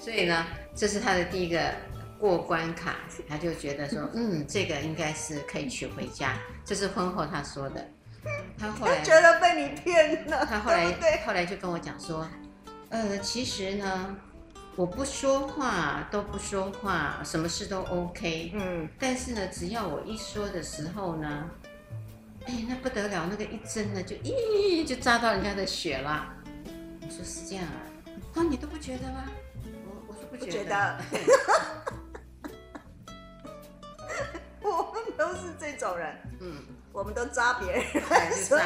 [0.00, 1.72] 所以呢，这是他的第一个
[2.20, 2.96] 过关卡。
[3.28, 7.87] 他就觉得说：“嗯，这个应该是可以娶回家。”这是婚后他说的。
[8.59, 10.44] 他后来他觉得被你骗了。
[10.46, 10.92] 他后来
[11.26, 12.28] 后来就跟我讲说
[12.90, 14.16] ：“呃，其实呢，
[14.76, 18.52] 我不说话都不说话，什么事都 OK。
[18.54, 21.50] 嗯，但是呢，只要我一说的时候呢。”
[22.46, 26.33] 哎，那不得了，那个一针呢，就咦，就扎到人家的血了。
[27.00, 27.80] 我说是这样啊，
[28.35, 29.24] 啊，你都不觉得吗？
[29.87, 30.54] 我我说不觉得。
[30.54, 30.98] 觉得
[34.62, 37.85] 我们都是这种人，嗯，我们都扎别人，
[38.48, 38.64] 就扎，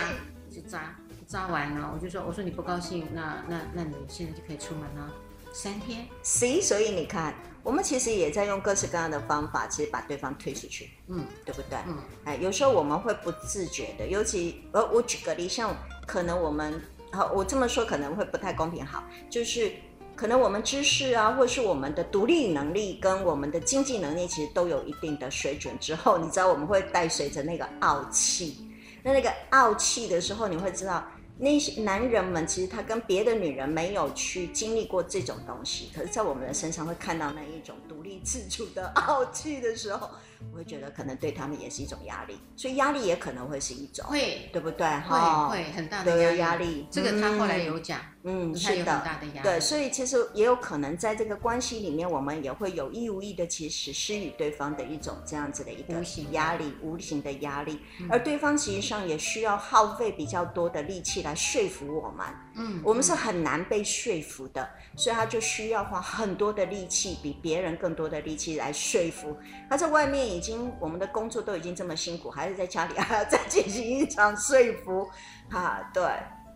[0.50, 5.12] 就扎，扎完了，我就说，我说你不高兴，那那那你现在就可以出门了。
[5.52, 11.78] 三天，C，所以你看，我们其实也在用各式各样的方法，其实把对方推出去，嗯，对不对？
[11.86, 16.80] 嗯，哎，有时候我们会不自觉的，尤其，呃，我举个例，像可能我们，
[17.10, 19.72] 好，我这么说可能会不太公平，好，就是
[20.14, 28.70] 可能我们知识啊，或是我们的独立能力跟我们的经济能力，其实都有一定的水准之后，你知道我们会带随着那个傲气，
[29.02, 31.04] 那那个傲气的时候，你会知道。
[31.38, 40.10] 那些男人们其实他跟别的女人没有去经历过这种东西，可是，在我们的身上会看到那一种独立自主的傲气的时候。
[40.52, 44.86] 我会觉得可能对他们也是一种压力，所以压力也可能会是一种，会，对不对？
[44.86, 46.86] 哈会很大的压力。
[46.90, 49.02] 这个他后来有讲，嗯，是的。
[49.42, 55.94] 对，所以其实也有可能在这个关系里面，我们也会有意无意的，其实施予对方的一种这样子的一个
[56.30, 57.80] 压力，无形的压力。
[58.08, 62.26] 而对方实际上也需要耗费比较多的力气来说服我们。
[62.58, 69.36] 嗯，我们是很难被说服的，所以他就需要花很多的力气，比别人更多的力气来说服。
[69.68, 70.18] 他在外面。
[70.28, 75.08] 已经，我们的工作都已经这么辛苦，还是在家里 还要再进行一场说服，
[75.50, 76.04] 啊，对，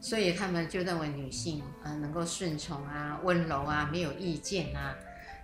[0.00, 4.94] 所以他们就认为女性呃能够顺从啊、温柔啊、没有意见啊，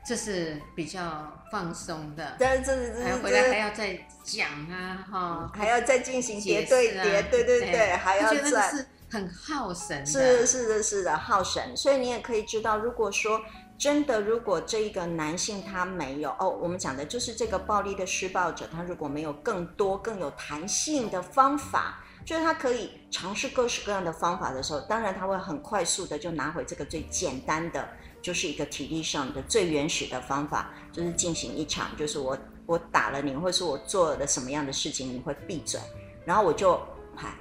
[0.04, 2.36] 这是比较放松的。
[2.38, 11.76] 但是这是还回来还要再讲啊，哈，还要再进行叠对叠，对对对，对还要再是很耗神的，是是的是的耗神。
[11.76, 13.40] 所以你也可以知道，如果说。
[13.80, 27.88] 真的，如果这一个男性他没有哦，我们讲的就是这个暴力的施暴者，他如果没有更多更有弹性的方法，就是他可以尝试各式各样的方法的时候，当然他会很快速的就拿回这个最简单的，
[28.20, 35.80] 就是一个体力上的最原始的方法，就是进行一场，就是我我打了你，或者是我做了什么样的事情，你会闭嘴，
[36.24, 36.80] 然后我就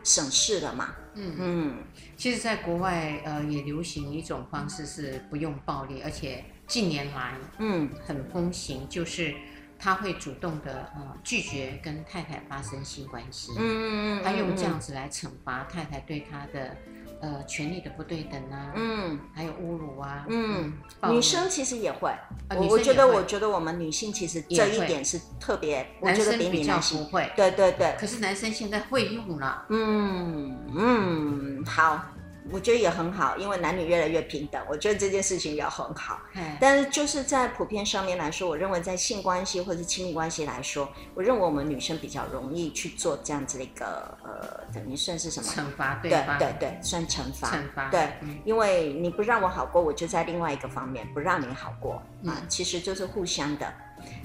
[0.03, 0.93] 省事了嘛。
[1.17, 1.35] 嗯。
[1.39, 1.83] 嗯，
[2.15, 9.33] 其实，在国外，呃，也流行一种方式是不用暴力，而且近年来，嗯，很风行，就是
[9.79, 16.75] 他会主动的呃拒绝跟太太发生性关系，嗯嗯嗯，他用这样子来惩罚太太对他的。
[17.19, 20.73] 呃，权力的不对等啊，嗯，还有侮辱啊，嗯，
[21.09, 22.11] 女生其实也会，
[22.49, 32.03] 我我觉得，我觉得我们女性其实这一点是特别，我觉得比你们不会，对对对，可是男生现在会用了，嗯嗯，好。
[32.51, 36.19] 我觉得也很好，因为男女越来越平等，我觉得这件事情也很好。
[36.59, 45.49] 但是就是在普遍上面来说，我认为在性关系或者是亲密关系来说，我认为我们女生比较容易去做这样子的一个呃，等于算是什么？
[45.49, 46.37] 惩罚对方。
[46.37, 47.49] 对对对，算惩罚。
[47.49, 47.89] 惩罚。
[47.89, 53.73] 对，嗯、因为你不让我好过，我就在另外一个方面不让你好过啊，嗯、其实就是互相的。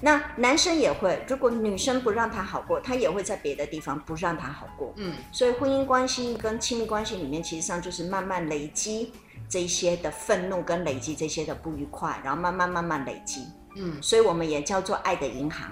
[0.01, 4.93] 那男生也会，如果女生不让他好过，他也会在别的地方不让他好过。
[4.97, 9.13] 嗯，所以婚姻关系跟亲密关系里面，其实上就是慢慢累积
[9.49, 13.47] 这些的愤怒，跟累积这些的不愉快，然后慢慢慢慢累积。
[13.77, 15.71] 嗯，所以我们也叫做爱的银行。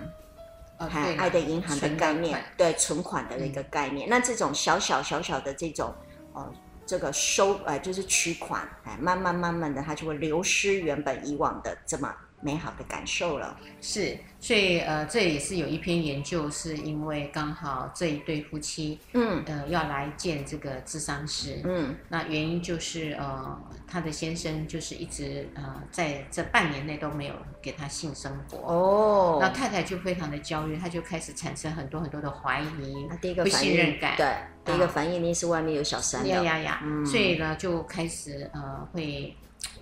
[0.82, 4.08] 哦、爱的银行的概念，对存款的一个概念。
[4.08, 5.92] 嗯、那这种小小小小的这种，
[6.32, 6.50] 呃，
[6.86, 13.58] 这个收，呃，就是取款，哎，慢慢慢慢的，它就会流失原本以往的这么美好的感受了。
[13.80, 23.58] 是，所以呃，这也是有一篇研究，是因为刚好这一对夫妻，嗯，呃，要来见这个智商师，嗯，那原因就是呃。
[23.92, 28.58] 他的先生就是一直呃在这半年内都没有给他性生活。
[28.58, 34.32] 哦，那太太就非常的焦虑，她就开始产生很多很多的怀疑，第一个不信任感，对，
[34.64, 39.34] 第一个反应一定是外面有小三的，呀呀呀，嗯，所以呢就开始呃会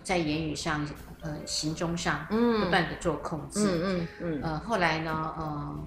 [0.02, 0.88] 在言语上
[1.20, 5.78] 呃行踪上嗯不断的做控制，嗯嗯嗯，呃后来呢呃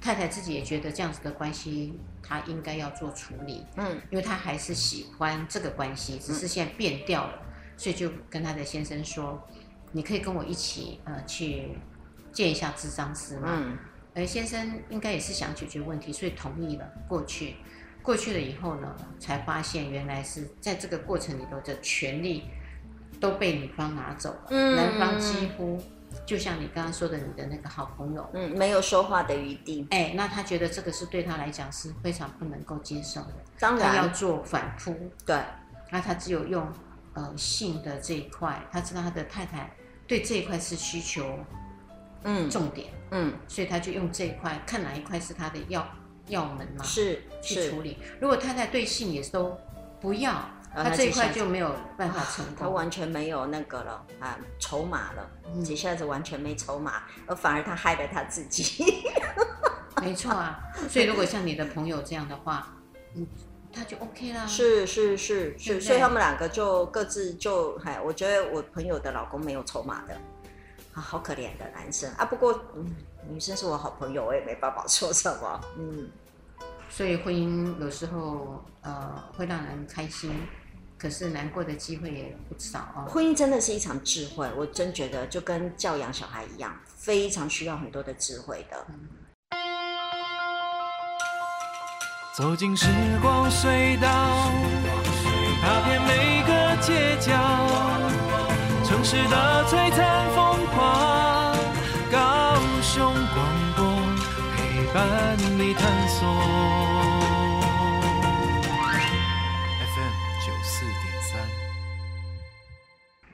[0.00, 1.98] 太太自己也觉得这样子的关系。
[2.28, 9.40] 她应该要做处理，嗯，因为她还是喜欢这个关系，只是现在变掉了，嗯、所以就跟她的先生说
[9.92, 11.78] ：“你可以跟我一起，呃，去
[12.32, 13.78] 见一下智商师嘛。”嗯，
[14.12, 16.92] 而先生应该也是想解决问题，所以同意了。
[17.08, 17.54] 过去，
[18.02, 22.42] 过去了以后呢，才发现原来是在这个过程里头的权利
[23.20, 25.80] 都被女方拿走了，嗯、男方几乎。
[26.24, 29.86] 就像你刚刚说的，你的那个好朋友，嗯，没有说话的余地。
[29.90, 33.34] 哎，那他觉得这个是对他来讲是非常不能够接受的。
[33.58, 34.96] 当然，他要做反扑。
[35.26, 35.38] 对，
[35.90, 36.66] 那他只有用
[37.12, 39.70] 呃性的这一块，他知道他的太太
[40.06, 41.38] 对这一块是需求，
[42.22, 45.86] 嗯，重点，嗯，所以他就用这一块，看哪一块是他的要
[46.28, 47.98] 要门嘛，是去处理。
[48.20, 49.56] 如果太太对性也都
[50.00, 50.48] 不要。
[50.84, 59.02] 他这一块就没有办法成功，他完全没有那个了啊，筹码了，一下子完全没筹码，而反而他害了他自己。
[60.02, 62.74] 没错啊， 所以如果像你的朋友这样的话，
[63.14, 63.26] 嗯，
[63.72, 64.46] 他就 OK 啦。
[64.46, 70.14] 是是是是，所以他们两个就各自就，嗨，我觉得我朋友的老公没有筹码的，
[70.94, 72.24] 啊，好可怜的男生啊。
[72.26, 72.94] 不过，嗯，
[73.28, 76.10] 女生是我好朋友，我也没办法说什么，嗯。
[76.88, 80.32] 所以婚姻有时候呃会让人开心。
[80.98, 83.04] 可是难过的机会也不少哦。
[83.08, 88.86] 婚姻真的是一场智慧，我真觉得就跟教养小孩一样，非常需要很多的智慧的。
[92.34, 92.86] 走进时
[93.22, 94.08] 光隧道，
[95.62, 97.32] 踏遍每个街角，
[98.84, 101.56] 城市的璀璨风光，
[102.12, 103.38] 高雄广
[103.74, 103.84] 播
[104.54, 106.85] 陪伴你探索。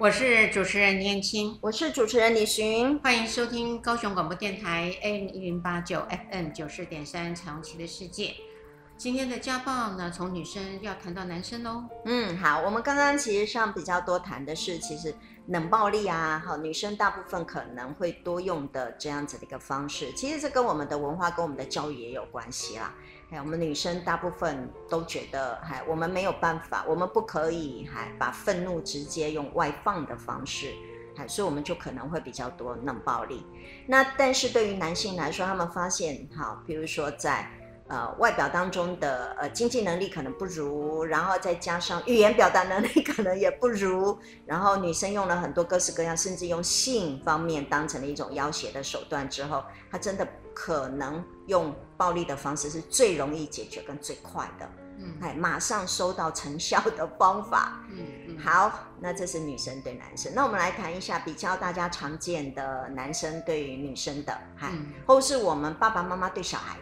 [0.03, 8.35] 我是主持人燕青，我是主持人李寻，欢迎收听高雄广播电台 AM 一零八九 FM 九四点三彩虹旗的世界。
[8.97, 11.85] 今天的家暴呢，从女生要谈到男生喽。
[12.05, 15.15] 嗯，好，我们刚刚其实上比较多谈的是，其实
[15.47, 22.93] 冷暴力啊，好，女生大部分可能会多用的这样子的一个方式，其实这跟我们的文化跟我们的教育也有关系啦。
[23.39, 30.73] 我们女生大部分都觉得，还，我们没有办法，我们不可以，还，把愤怒直接用外放的方式，
[31.17, 33.45] 还，所以我们就可能会比较多冷暴力。
[33.87, 37.49] 那但是对于男性来说，他们发现，好，比如说在。
[37.89, 66.77] 呃，外表当中的呃经济能力可能不如，然后再加上语言表达能力可能也不如，然后女生用了很多各式各样，甚至用性方面当成了一种要挟的手段之后，她真的可能用暴力的方式是最容易解决跟最快的，嗯，哎，马上收到成效的方法，嗯嗯，好，那这是女生对男生，那我们来谈一下比较大家常见的男生对于女生的，哎、嗯，或是我们爸爸妈妈对小孩。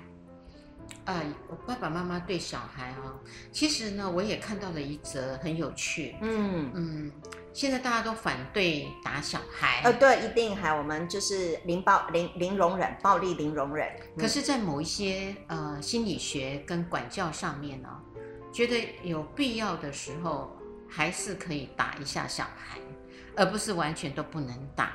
[1.11, 3.18] 啊，我爸爸妈妈对小孩啊，
[3.51, 6.14] 其实呢，我也看到了一则很有趣。
[6.23, 7.12] 嗯嗯，
[7.53, 9.81] 现在大家都反对打小孩。
[9.83, 13.88] 呃，对，一定还我们就是零暴零零容忍，暴力零容忍。
[14.16, 17.88] 可是，在某一些呃心理学跟管教上面呢，
[18.53, 20.57] 觉得有必要的时候，
[20.88, 22.79] 还是可以打一下小孩，
[23.35, 24.92] 而不是完全都不能打。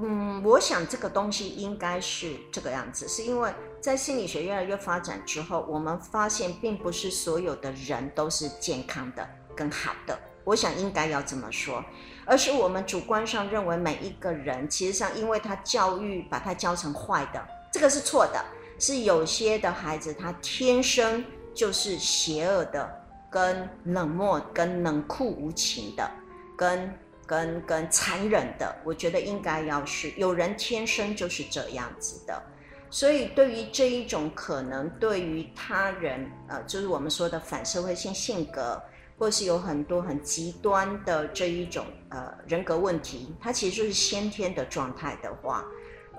[0.00, 10.16] 嗯，我想这个东西应该是这个样子，是因为在心理学越来越发展之后，我们发现并不是所有的人都是健康的跟好的。
[10.44, 11.84] 我想应该要这么说，
[12.24, 18.44] 而是我们主观上认为每一个人，其实上因为他教育把他教成坏的，这个是错的。
[18.78, 22.88] 是有些的孩子他天生就是邪恶的，
[23.28, 26.08] 跟冷漠、跟冷酷无情的，
[26.56, 26.96] 跟。
[27.28, 32.42] 跟跟残忍的，我觉得应该要是有人天生就是这样子的。
[32.90, 38.82] 所以对于这一种可能对于他人，呃，就是我们说的反社会性性格，
[39.18, 45.62] 或是有很多很极端的这一种呃人格问题，它其实就是先天的状态的话。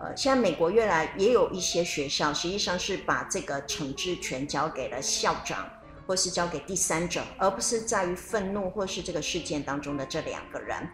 [0.02, 5.68] 呃，现在美国越来也有一些学校，实际上是把这个惩治权交给了校长，
[6.08, 10.88] 或是交给第三者，而不是在于愤怒或是这个事件当中的这两个人。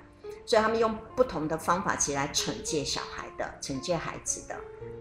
[0.45, 4.55] 所以他们用不同的方法，其实来惩戒小孩的，惩戒孩子的。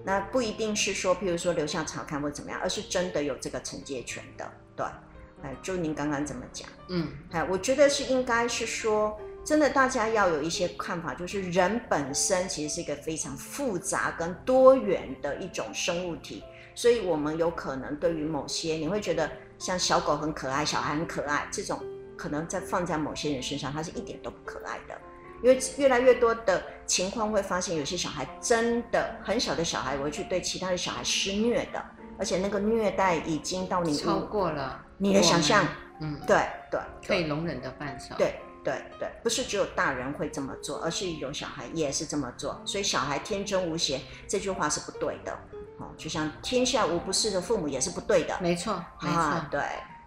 [0.05, 4.51] 那不一定是说，譬如说留校查看或怎么样，而是真的有这个惩戒权的。
[4.75, 4.87] 对，
[5.43, 6.69] 哎，就您刚刚怎么讲？
[6.89, 9.19] 嗯，哎，我觉得是应该是说。
[9.45, 16.43] 真的，大家要有一些看法，就是人本身其实是一个非常复杂跟多元的一种生物体，
[16.75, 21.79] 所以我们有可能对于某些你会觉得像小狗很可爱，小孩很可爱这种，
[22.17, 24.99] 可能在放在某些人身上，它是一点都不可爱的，
[25.45, 31.85] 因为越来越多的情况会发现，有些小孩真的很小的小孩会去对其他的小孩施虐的，
[32.19, 35.67] 而且那个虐待已经到你超过了你的想象，
[36.01, 38.41] 嗯，对对，可以容忍的范畴，对。
[38.65, 42.59] 对对，不是只有大人会这么做，而是一种小孩也是这么做。
[42.65, 45.39] 所以小孩天真无邪这句话是不对的，
[45.77, 48.35] 哦，就像天下无不是的父母也是不对的。
[48.41, 49.61] 没错，没错，啊、对。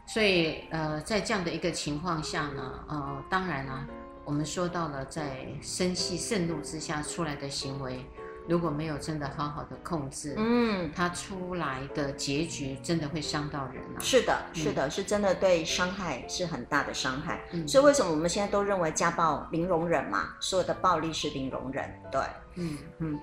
[0.07, 3.88] 所以呃，在这样的一个情况下呢，呃，当然了、啊，
[4.28, 8.05] 我们说到了在生气盛怒之下出来的行为。
[8.45, 13.99] 如果没有真的好好的控制，嗯，他出来的结局真的会伤到人啊。
[13.99, 17.41] 是的，是的，嗯、是真的对伤害是很大的伤害。
[17.53, 20.30] 嗯，所以为什么我们现在都认为家暴零容忍嘛？
[20.41, 21.89] 所有的暴力是零容忍。
[22.11, 22.21] 对，
[22.55, 23.19] 嗯嗯，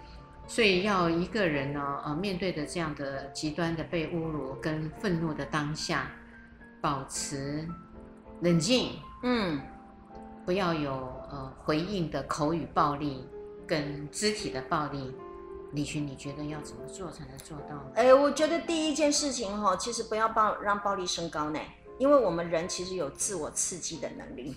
[0.46, 6.11] 所以要一个人呢，呃，面对的这样的极端的被侮辱跟愤怒的当下，
[6.82, 7.66] 保持
[8.40, 9.59] 冷静，嗯，
[10.45, 10.92] 不要有
[11.30, 13.26] 呃回应的口语暴力。
[13.66, 15.11] 跟肢体的暴力，
[15.72, 17.92] 李群，你觉得要怎么做才能做到呢？
[17.95, 21.59] 哎，我觉得第一件事情哈，其实不要暴让暴力升高呢，
[21.99, 24.55] 因为我们人其实有自我刺激的能力，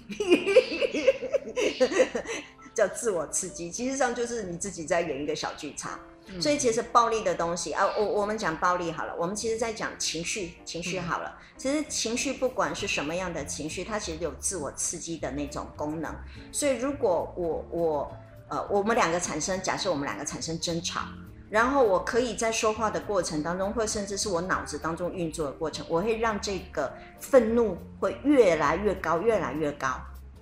[2.75, 5.97] 叫自我刺激，其实上就是你自己在演一个小剧场。
[6.27, 16.15] 嗯、所以其实暴力的东西啊，我我们讲暴力好了，我们其实在讲情绪，情绪好了，嗯、其实情绪不管是什么样的情绪，它其实有自我刺激的那种功能。
[16.51, 18.17] 所以如果我我。
[18.49, 21.01] 呃，我们两个产生，假设我们两个产生争吵，
[21.49, 29.99] 然后我可以在说话的过程当中，或甚至是我脑子当中运作的过程，我会让这个愤怒会越来越高，越来越高，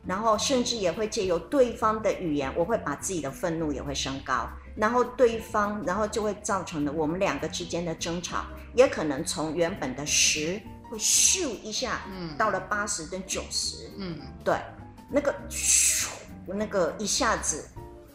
[0.08, 14.56] 然后甚至也会借由对方的语言，我会把自己的愤怒也会升高，然后对方，然后就会造成了我们两个之间的争吵，也可能从原本的十会咻一下，嗯，到了八十跟九十，嗯，对，
[15.10, 16.08] 那个咻，
[16.46, 17.66] 那个一下子。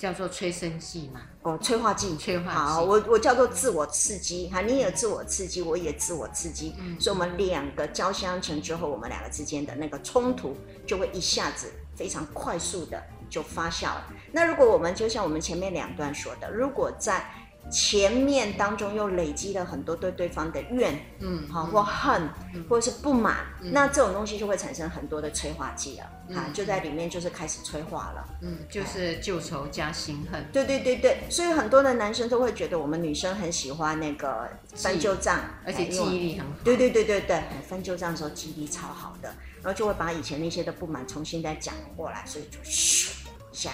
[0.01, 1.21] 叫做催生剂嘛？
[1.43, 2.57] 哦，催化剂，催化剂。
[2.57, 4.49] 好，我我叫做自我刺激。
[4.49, 6.75] 哈，你也自我刺激，我也自我刺激。
[6.79, 11.71] 嗯，所以我们两个交相成之后，我们两个之间的那个冲突就会一下子
[12.01, 12.99] 非常快速的
[13.29, 14.07] 就发酵了。
[14.33, 17.23] 那如果我们就像我们前面两段说的，如果在
[17.71, 39.33] 前面当中又累积了很多对对方的怨，嗯，好或恨，嗯、或者是不满，嗯、那这种东西就会产生很多的催化剂了，嗯、啊，就在里面就是开始催化了，嗯，就是旧仇加新恨，对对对对，所以很多的男生都会觉得我们女生很喜欢那个翻旧账，而且记忆力很好，对对对对对，翻旧账的时候记忆力超好的，
[39.63, 43.11] 然后就会把以前那些的不满重新再讲过来，所以就咻
[43.53, 43.73] 一下，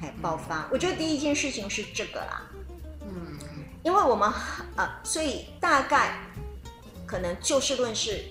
[0.00, 0.62] 哎，爆发。
[0.62, 2.42] 嗯、我觉得第一件事情是这个啦。
[3.02, 3.38] 嗯，
[3.82, 4.32] 因为我们
[4.76, 6.18] 呃，所以大概
[7.06, 8.24] 可能就事论事，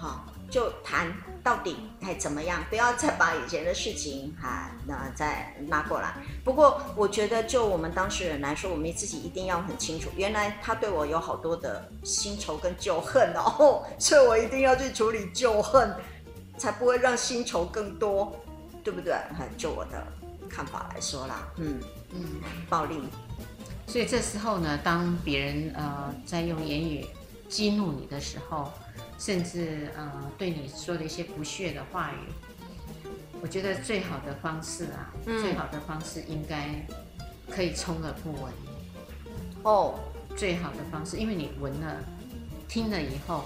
[0.00, 1.14] 好，就谈
[1.44, 6.14] 到底哎怎么样，不要再把以前的事情哈那再拉过来。
[6.44, 15.94] 不过我觉得，就我们当事人来说，我们自己一定要很清楚，原来他对我有好多的新仇跟旧恨哦， 所以我一定要去处理旧恨，
[16.58, 18.34] 才不会让新仇更多，
[18.82, 19.14] 对不对？
[19.56, 20.06] 就我的
[20.48, 21.80] 看法来说啦，嗯
[22.12, 22.24] 嗯，
[22.68, 23.00] 暴力。
[23.86, 27.06] 所以这时候呢，当别人呃在用言语
[27.48, 28.72] 激怒你的时候，
[29.18, 33.08] 甚至呃对你说的一些不屑的话语，
[33.40, 36.86] 我觉得最好的方式啊，嗯、最好的方式应该
[37.50, 38.52] 可以充耳不闻。
[39.62, 39.98] 哦，
[40.36, 41.96] 最好的方式，因为你闻了、
[42.68, 43.44] 听了以后，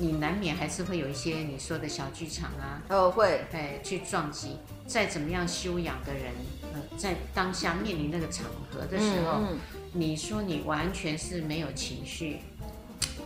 [0.00, 2.82] 你难免还是会有一些你说的小剧场啊。
[2.88, 4.56] 哦，会，哎，去撞击。
[4.86, 6.32] 再怎么样修养的人。
[6.72, 9.58] 呃在当下面临那个场合的时候，嗯嗯、
[9.92, 12.38] 你说你完全是没有情绪，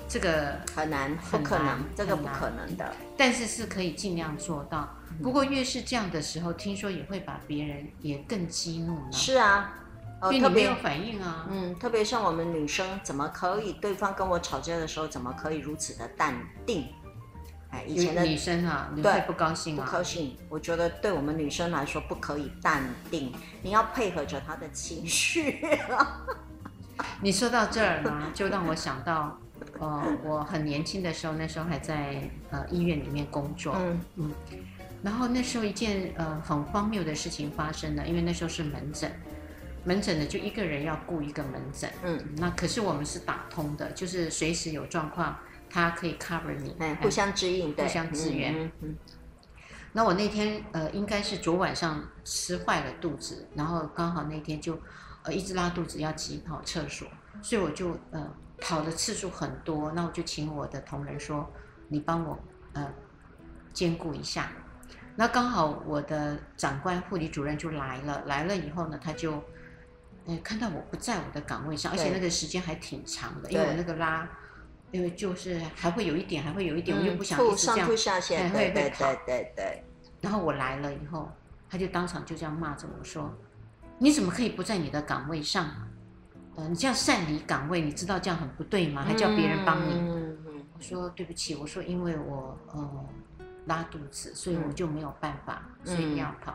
[0.08, 2.94] 这个很难，不可能，这个不可能的。
[3.18, 4.88] 但是是可以尽量做到。
[5.22, 9.12] 不过越是这样的时候，听说也会把别人也更激怒呢。
[9.12, 9.83] 是啊，
[10.32, 11.46] 因为你没有反应啊。
[11.50, 16.34] 嗯，特别像我们女生，怎么可以对方跟我吵架的时候，怎么可以如此的淡
[16.66, 16.86] 定？
[17.70, 19.84] 哎，以前的女生啊，你会不高兴啊？
[19.84, 20.36] 不高兴。
[20.48, 25.60] 我觉得对我们女生来说，不可以淡定，你要配合着她的情绪。
[27.20, 29.36] 你说到这儿呢，就让我想到，
[29.80, 33.74] 呃，我很年轻的时候，那时候还在呃医院里面工作。
[33.76, 34.30] 嗯嗯。
[35.02, 39.10] 然后那时候一件呃很荒谬的事情发生了，因为那时候是门诊，
[39.84, 48.54] 门诊呢就一个人要顾一个门诊，嗯，那可是我们是打通的，就是随时有状况，他可以 cover 你，嗯，互相指引，互相支援。
[48.54, 48.96] 嗯，嗯，
[49.92, 54.78] 那我那天呃应该是昨晚上吃坏了肚子，然后刚好那天就
[55.22, 57.06] 呃一直拉肚子要急跑厕所，
[57.42, 61.52] 所以我就呃跑的次数很多，那我就请我的同仁说，
[61.88, 62.38] 你帮我
[62.72, 62.90] 呃
[63.72, 64.50] 兼顾一下。
[65.16, 69.40] 那刚好我的长官护理主任就来了，来了以后呢，他就，
[70.26, 74.28] 嗯，看到我不在我的岗位上，而且那个时间还挺长的，因为我那个拉，
[74.90, 77.88] 因为就是还会有一点，还会有一点，我就不想一直这样，
[78.52, 79.84] 对对对对对。
[80.20, 81.30] 然后我来了以后，
[81.68, 83.32] 他就当场就这样骂着我说
[83.98, 85.68] ：“你怎么可以不在你的岗位上？
[86.56, 89.02] 呃，你这样擅离岗位，你知道这样很不对吗？
[89.02, 89.94] 还叫别人帮你？”
[90.76, 93.06] 我说：“对不起，我说因为我呃。”
[93.66, 96.54] 拉肚子，所以我就没有办法，嗯、所以要跑。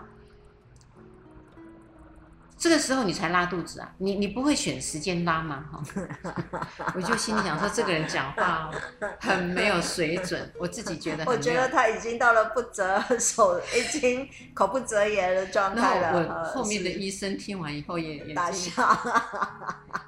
[2.59, 3.89] 这个时候你才拉肚子啊？
[3.99, 5.63] 你你不会选时间拉吗？
[5.71, 5.81] 哈，
[6.93, 8.69] 我就心里想说，这个人讲话
[9.21, 11.23] 很没有水准，我自己觉得。
[11.25, 16.19] 我觉得他已经到了不择手， 已经口不择言的状态了。
[16.19, 18.99] 我后面的医生听完以后也也大笑，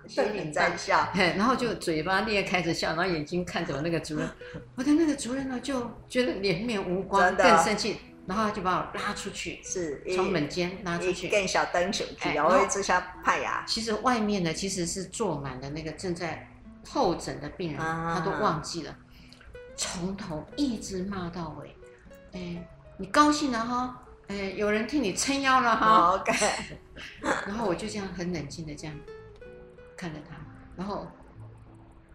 [0.06, 4.30] 心里在笑，然后就嘴巴裂开着笑，然后眼睛看着我那个主任，
[4.76, 7.98] 我的那个主任呢就觉得脸面无光，更生气。
[8.32, 13.66] 然后他就把我拉出去，是从门间拉出去，更小灯球去，然后这下派呀。
[13.68, 16.50] 其实外面呢，其实是坐满了那个正在
[16.88, 18.96] 候诊的病人，他都忘记了，
[19.76, 21.76] 从头一直骂到尾。
[22.32, 22.66] 哎，
[22.96, 24.02] 你高兴了哈？
[24.30, 26.34] 哎，有人替你撑腰了哈？OK。
[27.46, 28.96] 然后我就这样很冷静的这样
[29.98, 30.38] 看着他，
[30.78, 31.06] 然后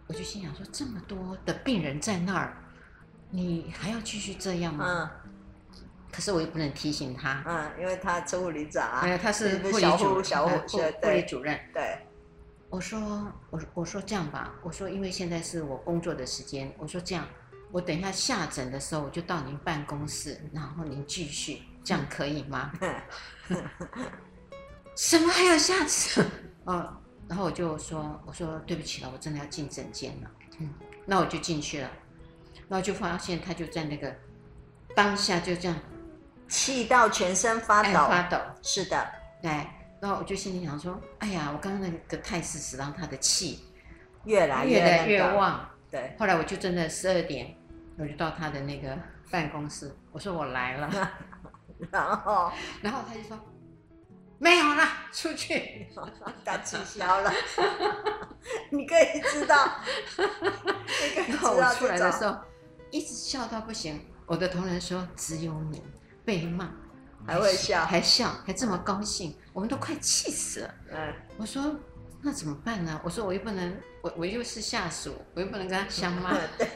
[0.06, 2.56] 我就心想说：这么多的病人在那儿，
[3.28, 5.10] 你还要继续这样吗？
[6.16, 11.60] 可是我又不能提醒他，嗯，因为他是护理长啊，他是护理主小护护理主任。
[11.74, 11.98] 对，
[12.70, 17.28] 我说，我我说这样吧，我说因为现在是我工作的时间，我说这样，
[17.70, 22.72] 我等一下下诊的时候我就到您办公室，然后您继续，这样可以吗？
[24.96, 26.24] 什么还有下次？
[26.64, 26.96] 哦，
[27.28, 30.30] 然后我就说，我说对不起了，我真的要进诊间了。
[30.60, 30.72] 嗯，
[31.04, 31.90] 那我就进去了，
[32.70, 34.10] 然后就发现他就在那个
[34.94, 35.76] 当下就这样。
[36.48, 39.06] 气到全身发抖，发抖，是的，
[39.42, 39.50] 对，
[40.00, 43.64] 然后我就心里想说，哎呀，我刚刚那个态势使让他的气
[44.24, 46.14] 越来越越来越旺，对。
[46.18, 47.54] 后来我就真的十二点，
[47.98, 48.96] 我就到他的那个
[49.30, 51.10] 办公室，我说我来了，
[51.90, 53.38] 然后， 然后他就说
[54.38, 55.88] 没有了，出去，
[56.44, 57.32] 打气消了，
[58.70, 59.56] 你可以知道，
[61.28, 62.36] 然后我出来的时候
[62.90, 65.82] 一直笑到不行，我的同仁说只有你。
[66.26, 66.68] 被骂，
[67.24, 70.74] 还会笑，还笑，还这么高兴，我们都快气死了。
[70.90, 71.74] 嗯，我说
[72.20, 73.00] 那怎么办呢？
[73.04, 76.36] 我说我又不能，我我又是下属，我又不能跟他相骂。
[76.58, 76.68] 对。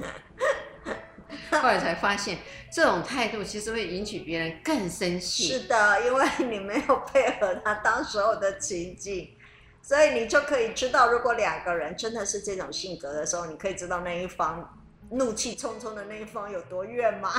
[1.50, 2.38] 后来才发现，
[2.72, 5.46] 这种态度其实会引起别人更生气。
[5.46, 9.36] 是的，因为你没有配合他当时候的情境，
[9.82, 14.78] 所以你就可以知道，如果两个人真的是这种性格的时候，你可以知道那一方
[15.10, 17.30] 怒气冲冲的那一方有多怨吗？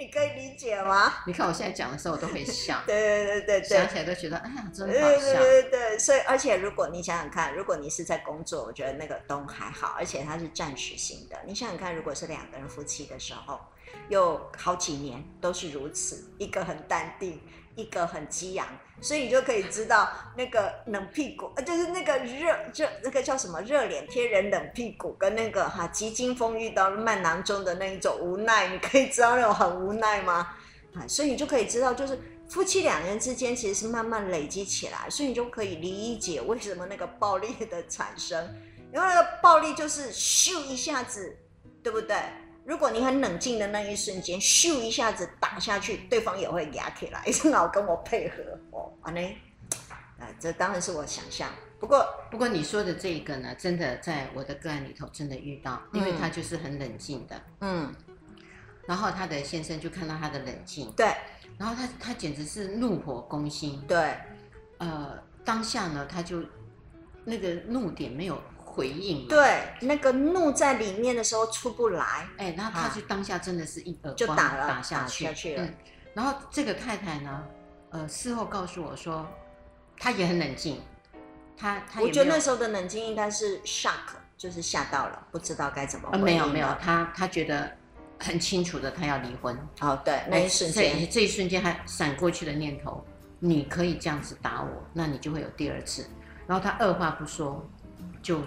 [0.00, 1.12] 你可以理解吗？
[1.28, 2.82] 你看我现在讲的时候，我都会笑。
[2.86, 4.98] 对对对对对，想起来都觉得哎呀，真好笑。
[4.98, 11.38] 对对对对，所以而且如果你想想看，如果你是在工作，我觉得那个都还好，而且它是暂时性的。
[11.46, 13.60] 你想想看，如果是两个人夫妻的时候，
[14.08, 17.38] 有好几年都是如此，一个很淡定。
[17.76, 18.66] 一个很激昂，
[19.00, 30.48] 所以你就可以知道那个冷屁股，呃，就是那个热热那个叫什么热脸贴人冷屁股，跟那个哈急惊风遇到慢郎中的那一种无奈，你可以知道那种很无奈吗？
[30.94, 32.18] 啊，所以你就可以知道，就是
[32.48, 38.44] 夫妻两人之间其实是慢慢累积起来，所以你就可以理解为什么那个暴力的产生，
[38.92, 41.36] 因为那个暴力就是咻一下子，
[41.82, 42.16] 对不对？
[42.64, 48.36] 如果你很冷静的那一瞬间，咻一下子打下去，对方也会压起来， 正好跟我配合
[48.70, 48.92] 哦。
[49.02, 49.20] 安呢？
[50.18, 51.48] 啊，这当然是我想象，
[51.78, 57.94] 不过不过你说的这个呢，真的在我的个案里头真的遇到，因为他就是很冷静的，嗯，
[58.86, 61.06] 然后他的先生就看到他的冷静，对，
[61.56, 64.14] 然后他他简直是怒火攻心，对，
[64.76, 66.44] 呃，当下呢他就
[67.24, 68.38] 那个怒点没有
[68.80, 75.74] 回应，对，那个怒在里面的时候出不来，哎，然后他就当下真的是一耳光就打了打下去，打下去了，嗯，
[76.14, 77.44] 然后这个太太呢，
[77.90, 79.26] 呃，事后告诉我说，
[79.98, 80.80] 她也很冷静。
[81.56, 86.24] 他，他我觉得那时候的冷静应该是 shock，就是吓到了，不知道该怎么回应。
[86.24, 87.70] 没有没有，她她觉得
[88.18, 89.54] 很清楚的，他要离婚。
[89.80, 93.04] 哦，对，那一瞬间，这这一瞬间还闪过去的念头，
[93.40, 96.06] 你可以这样子打我，那你就会有第二次。
[96.46, 97.62] 然后他二话不说
[98.22, 98.40] 就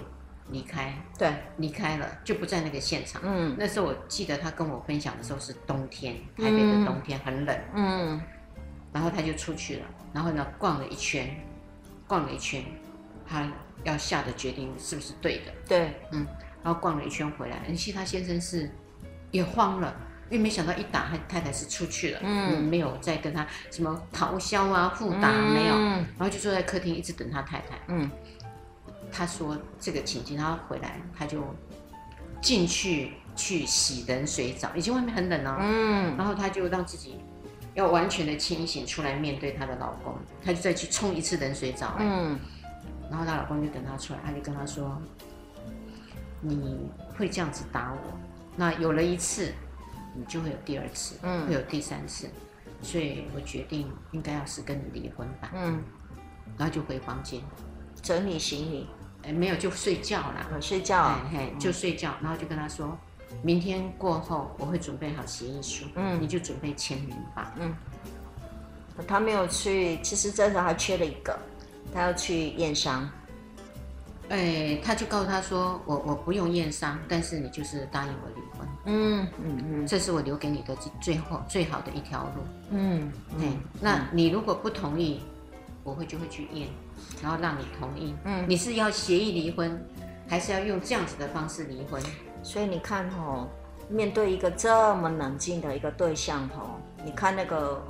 [0.50, 3.22] 离开，对，离开了，就不在那个现场。
[3.24, 7.58] 嗯，那时候我记得他跟我分享的时候是冬天，台北的冬天很冷。
[7.76, 8.22] 嗯，
[8.92, 11.30] 然后他就出去了，然后呢逛了一圈，
[12.08, 12.64] 逛了一圈。
[13.26, 13.50] 他
[13.86, 15.54] 要下的决定是不是对的？
[15.66, 16.28] 对，嗯，
[16.62, 18.70] 然后逛了一圈回来，其实他先生是
[19.32, 19.96] 也慌了，
[20.30, 27.80] 因为没想到一打他太太是出去了，嗯，没有再跟他什么咆哮啊、互打、嗯、没有，然后就坐在客厅一直等他太太。
[27.88, 28.12] 嗯，
[29.14, 31.44] 他说这个情境，他回来他就
[32.42, 37.18] 进去去洗冷水澡，已经外面很冷了，嗯，然后他就让自己
[37.76, 42.40] 要完全的清醒出来面对她的老公，她就再去冲一次冷水澡，嗯。
[43.10, 45.00] 然后她老公就等她出来，他就跟她说
[46.42, 48.00] ：“你会这样子打我，
[48.56, 49.54] 那有了一次，
[50.16, 52.28] 你就会有第二次，嗯，会有第三次，
[52.82, 55.84] 所以我决定应该要是跟你离婚吧。”嗯，
[56.58, 57.40] 然后就回房间。
[58.02, 58.90] 整理行李，
[59.24, 62.98] 哎，没有就睡觉了，我睡觉，哎嘿，就睡觉，然后就跟他说
[63.42, 67.74] ：“明天过后我会准备好协议书，嗯，你就准备签名吧。”嗯，
[69.08, 71.38] 他没有去，其实这时候还缺了一个。
[71.94, 73.08] 他要去验伤，
[74.30, 78.68] 哎，他就告诉他说：“我我不用验伤，但是你就是答应我离婚。
[78.86, 82.42] 嗯”嗯嗯嗯，这是我留给你的最后最好的一条路。
[82.72, 85.22] 嗯，对、嗯，那你如果不同意，
[85.84, 86.68] 我会就会去验，
[87.22, 88.16] 然后让你同意。
[88.26, 89.84] 嗯，你是要协议离婚，
[90.28, 92.02] 还是要用这样子的方式离婚？
[92.42, 93.48] 所以你看哦，
[93.90, 97.82] 面对一个这么冷静的一个对象哦，你看那个，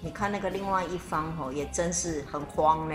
[0.00, 2.94] 你看那个另外一方哦，也真是很慌呢。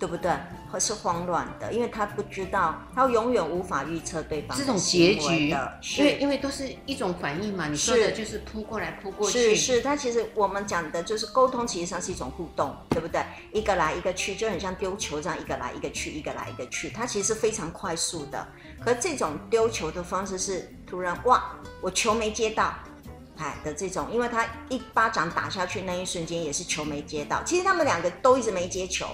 [0.00, 0.32] 对不对？
[0.72, 7.68] 或是慌乱的，因为他不知道，他永远无法预测对方的这种结局的，因为因为都是一种反应嘛。
[7.68, 9.82] 你说的就是扑过来扑过去，是是。
[9.82, 13.22] 他其实我们讲的就是沟通，其实上是一种互动，对不对？
[13.52, 18.48] 一个来一个去，就很像丢球这样，一个来一个去，一个来一个去，它其实是非常快速的。
[18.82, 22.72] 可这种丢球的方式是突然哇，我球没接到，
[23.36, 29.06] 哎的这种，因为他一巴掌打下去那一瞬间也是球没接到，其实他们两个都一直没接球。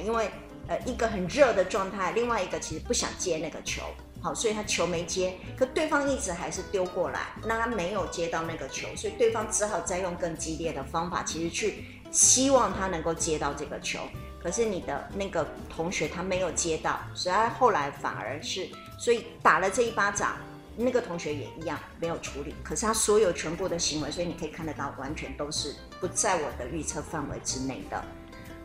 [0.00, 0.30] 因为
[0.68, 3.82] 呃一个很热的状态，另外一个其实不想接那个球，
[4.22, 14.00] 好，所以他球没接，可对方一直还是丢过来，那他没有接到那个球，所以对方只好再用更激烈的方法，其实去希望他能够接到这个球，
[14.42, 18.68] 可是你的那个同学他没有接到，所以他后来反而是，
[18.98, 20.36] 所以打了这一巴掌，
[20.76, 28.02] 那个同学也一样没有处理，可是他所有全部的行为，所以你可以看得到，完全都是不在我的预测范围之内的。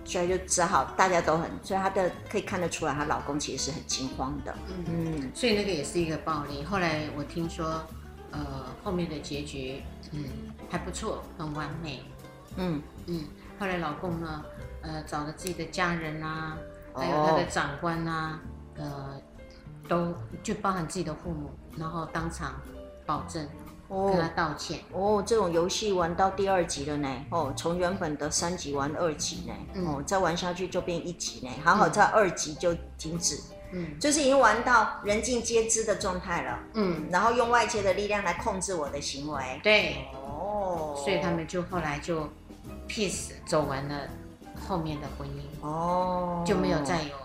[0.10, 4.56] 所以就只好大家都很，所以她的可以看得出来，她老公其实是很惊慌的。
[4.68, 6.64] 嗯嗯，所以那个也是一个暴力。
[6.64, 7.82] 后来我听说，
[8.32, 10.24] 呃，后面的结局，嗯，
[10.68, 12.02] 还不错，很完美。
[12.58, 13.24] 嗯嗯，
[13.60, 14.44] 后来老公呢，
[14.82, 16.58] 呃，找了自己的家人啊，
[16.96, 18.40] 还有他的长官啊，
[18.78, 19.22] 哦、呃，
[19.88, 22.60] 都就包含自己的父母，然后当场
[23.06, 23.48] 保证。
[23.90, 24.80] 跟他道歉。
[24.94, 33.40] 哦，这种游戏玩到第二集了呢，哦，从原本的三集玩二集呢，嗯、哦，再玩下去就变一集呢，还好在二集就停止，
[33.72, 42.30] 嗯，就是已经玩到人尽皆知的状态了，嗯，然后用外界的力量来控制我的行为，对，哦，所以他们就后来就
[42.88, 44.08] peace 走完了
[44.68, 47.16] 后面的婚姻，哦，就没有再有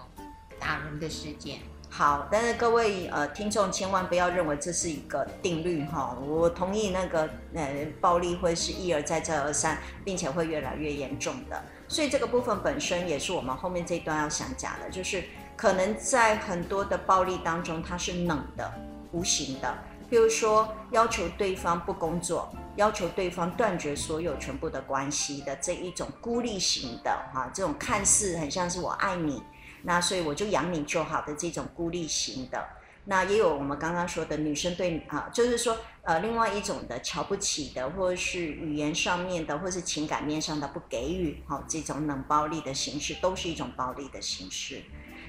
[0.58, 1.58] 打人的事件。
[1.96, 15.22] 好，但是各位呃听众千万不要认为这是一个定律哈，我同意那个呃暴力会是一而再再而三，并且会越来越严重的，所以这个部分本身也是我们后面这一段要想讲的，就是
[15.54, 18.68] 可能在很多的暴力当中，它是冷的、
[19.12, 19.72] 无形的，
[20.10, 29.40] 譬如说要求对方不工作，要求对方断绝所有全部的关系的这一种孤立型的哈，这种看似很像是我爱你。
[29.84, 32.66] 那所以我就养你就好的这种孤立型的，
[33.04, 44.82] 那也有我们刚刚说的女生对啊，就是说呃另外一种的瞧不起的，或者是语言上面的，或是情感面上的不给予，哈，这种冷暴力的形式都是一种暴力的形式。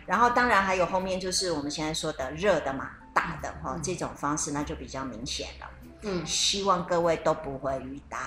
[0.05, 5.69] 然后当然还有后面就是我们现在说的热的嘛，大的哈、这种方式那就比较明显了。
[6.03, 8.17] 嗯，希望各位都不会遇到。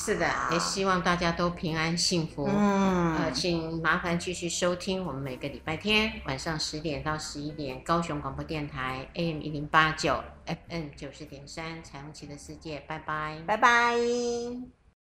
[0.00, 2.48] 是的，也希望大家都平安幸福。
[2.48, 14.77] 嗯，呃，请麻烦继续收听我们每个礼拜天晚上十点到十一点，高雄广播电台 AM 一零八九 FM 九十点三，彩虹旗的世界，拜拜，拜拜。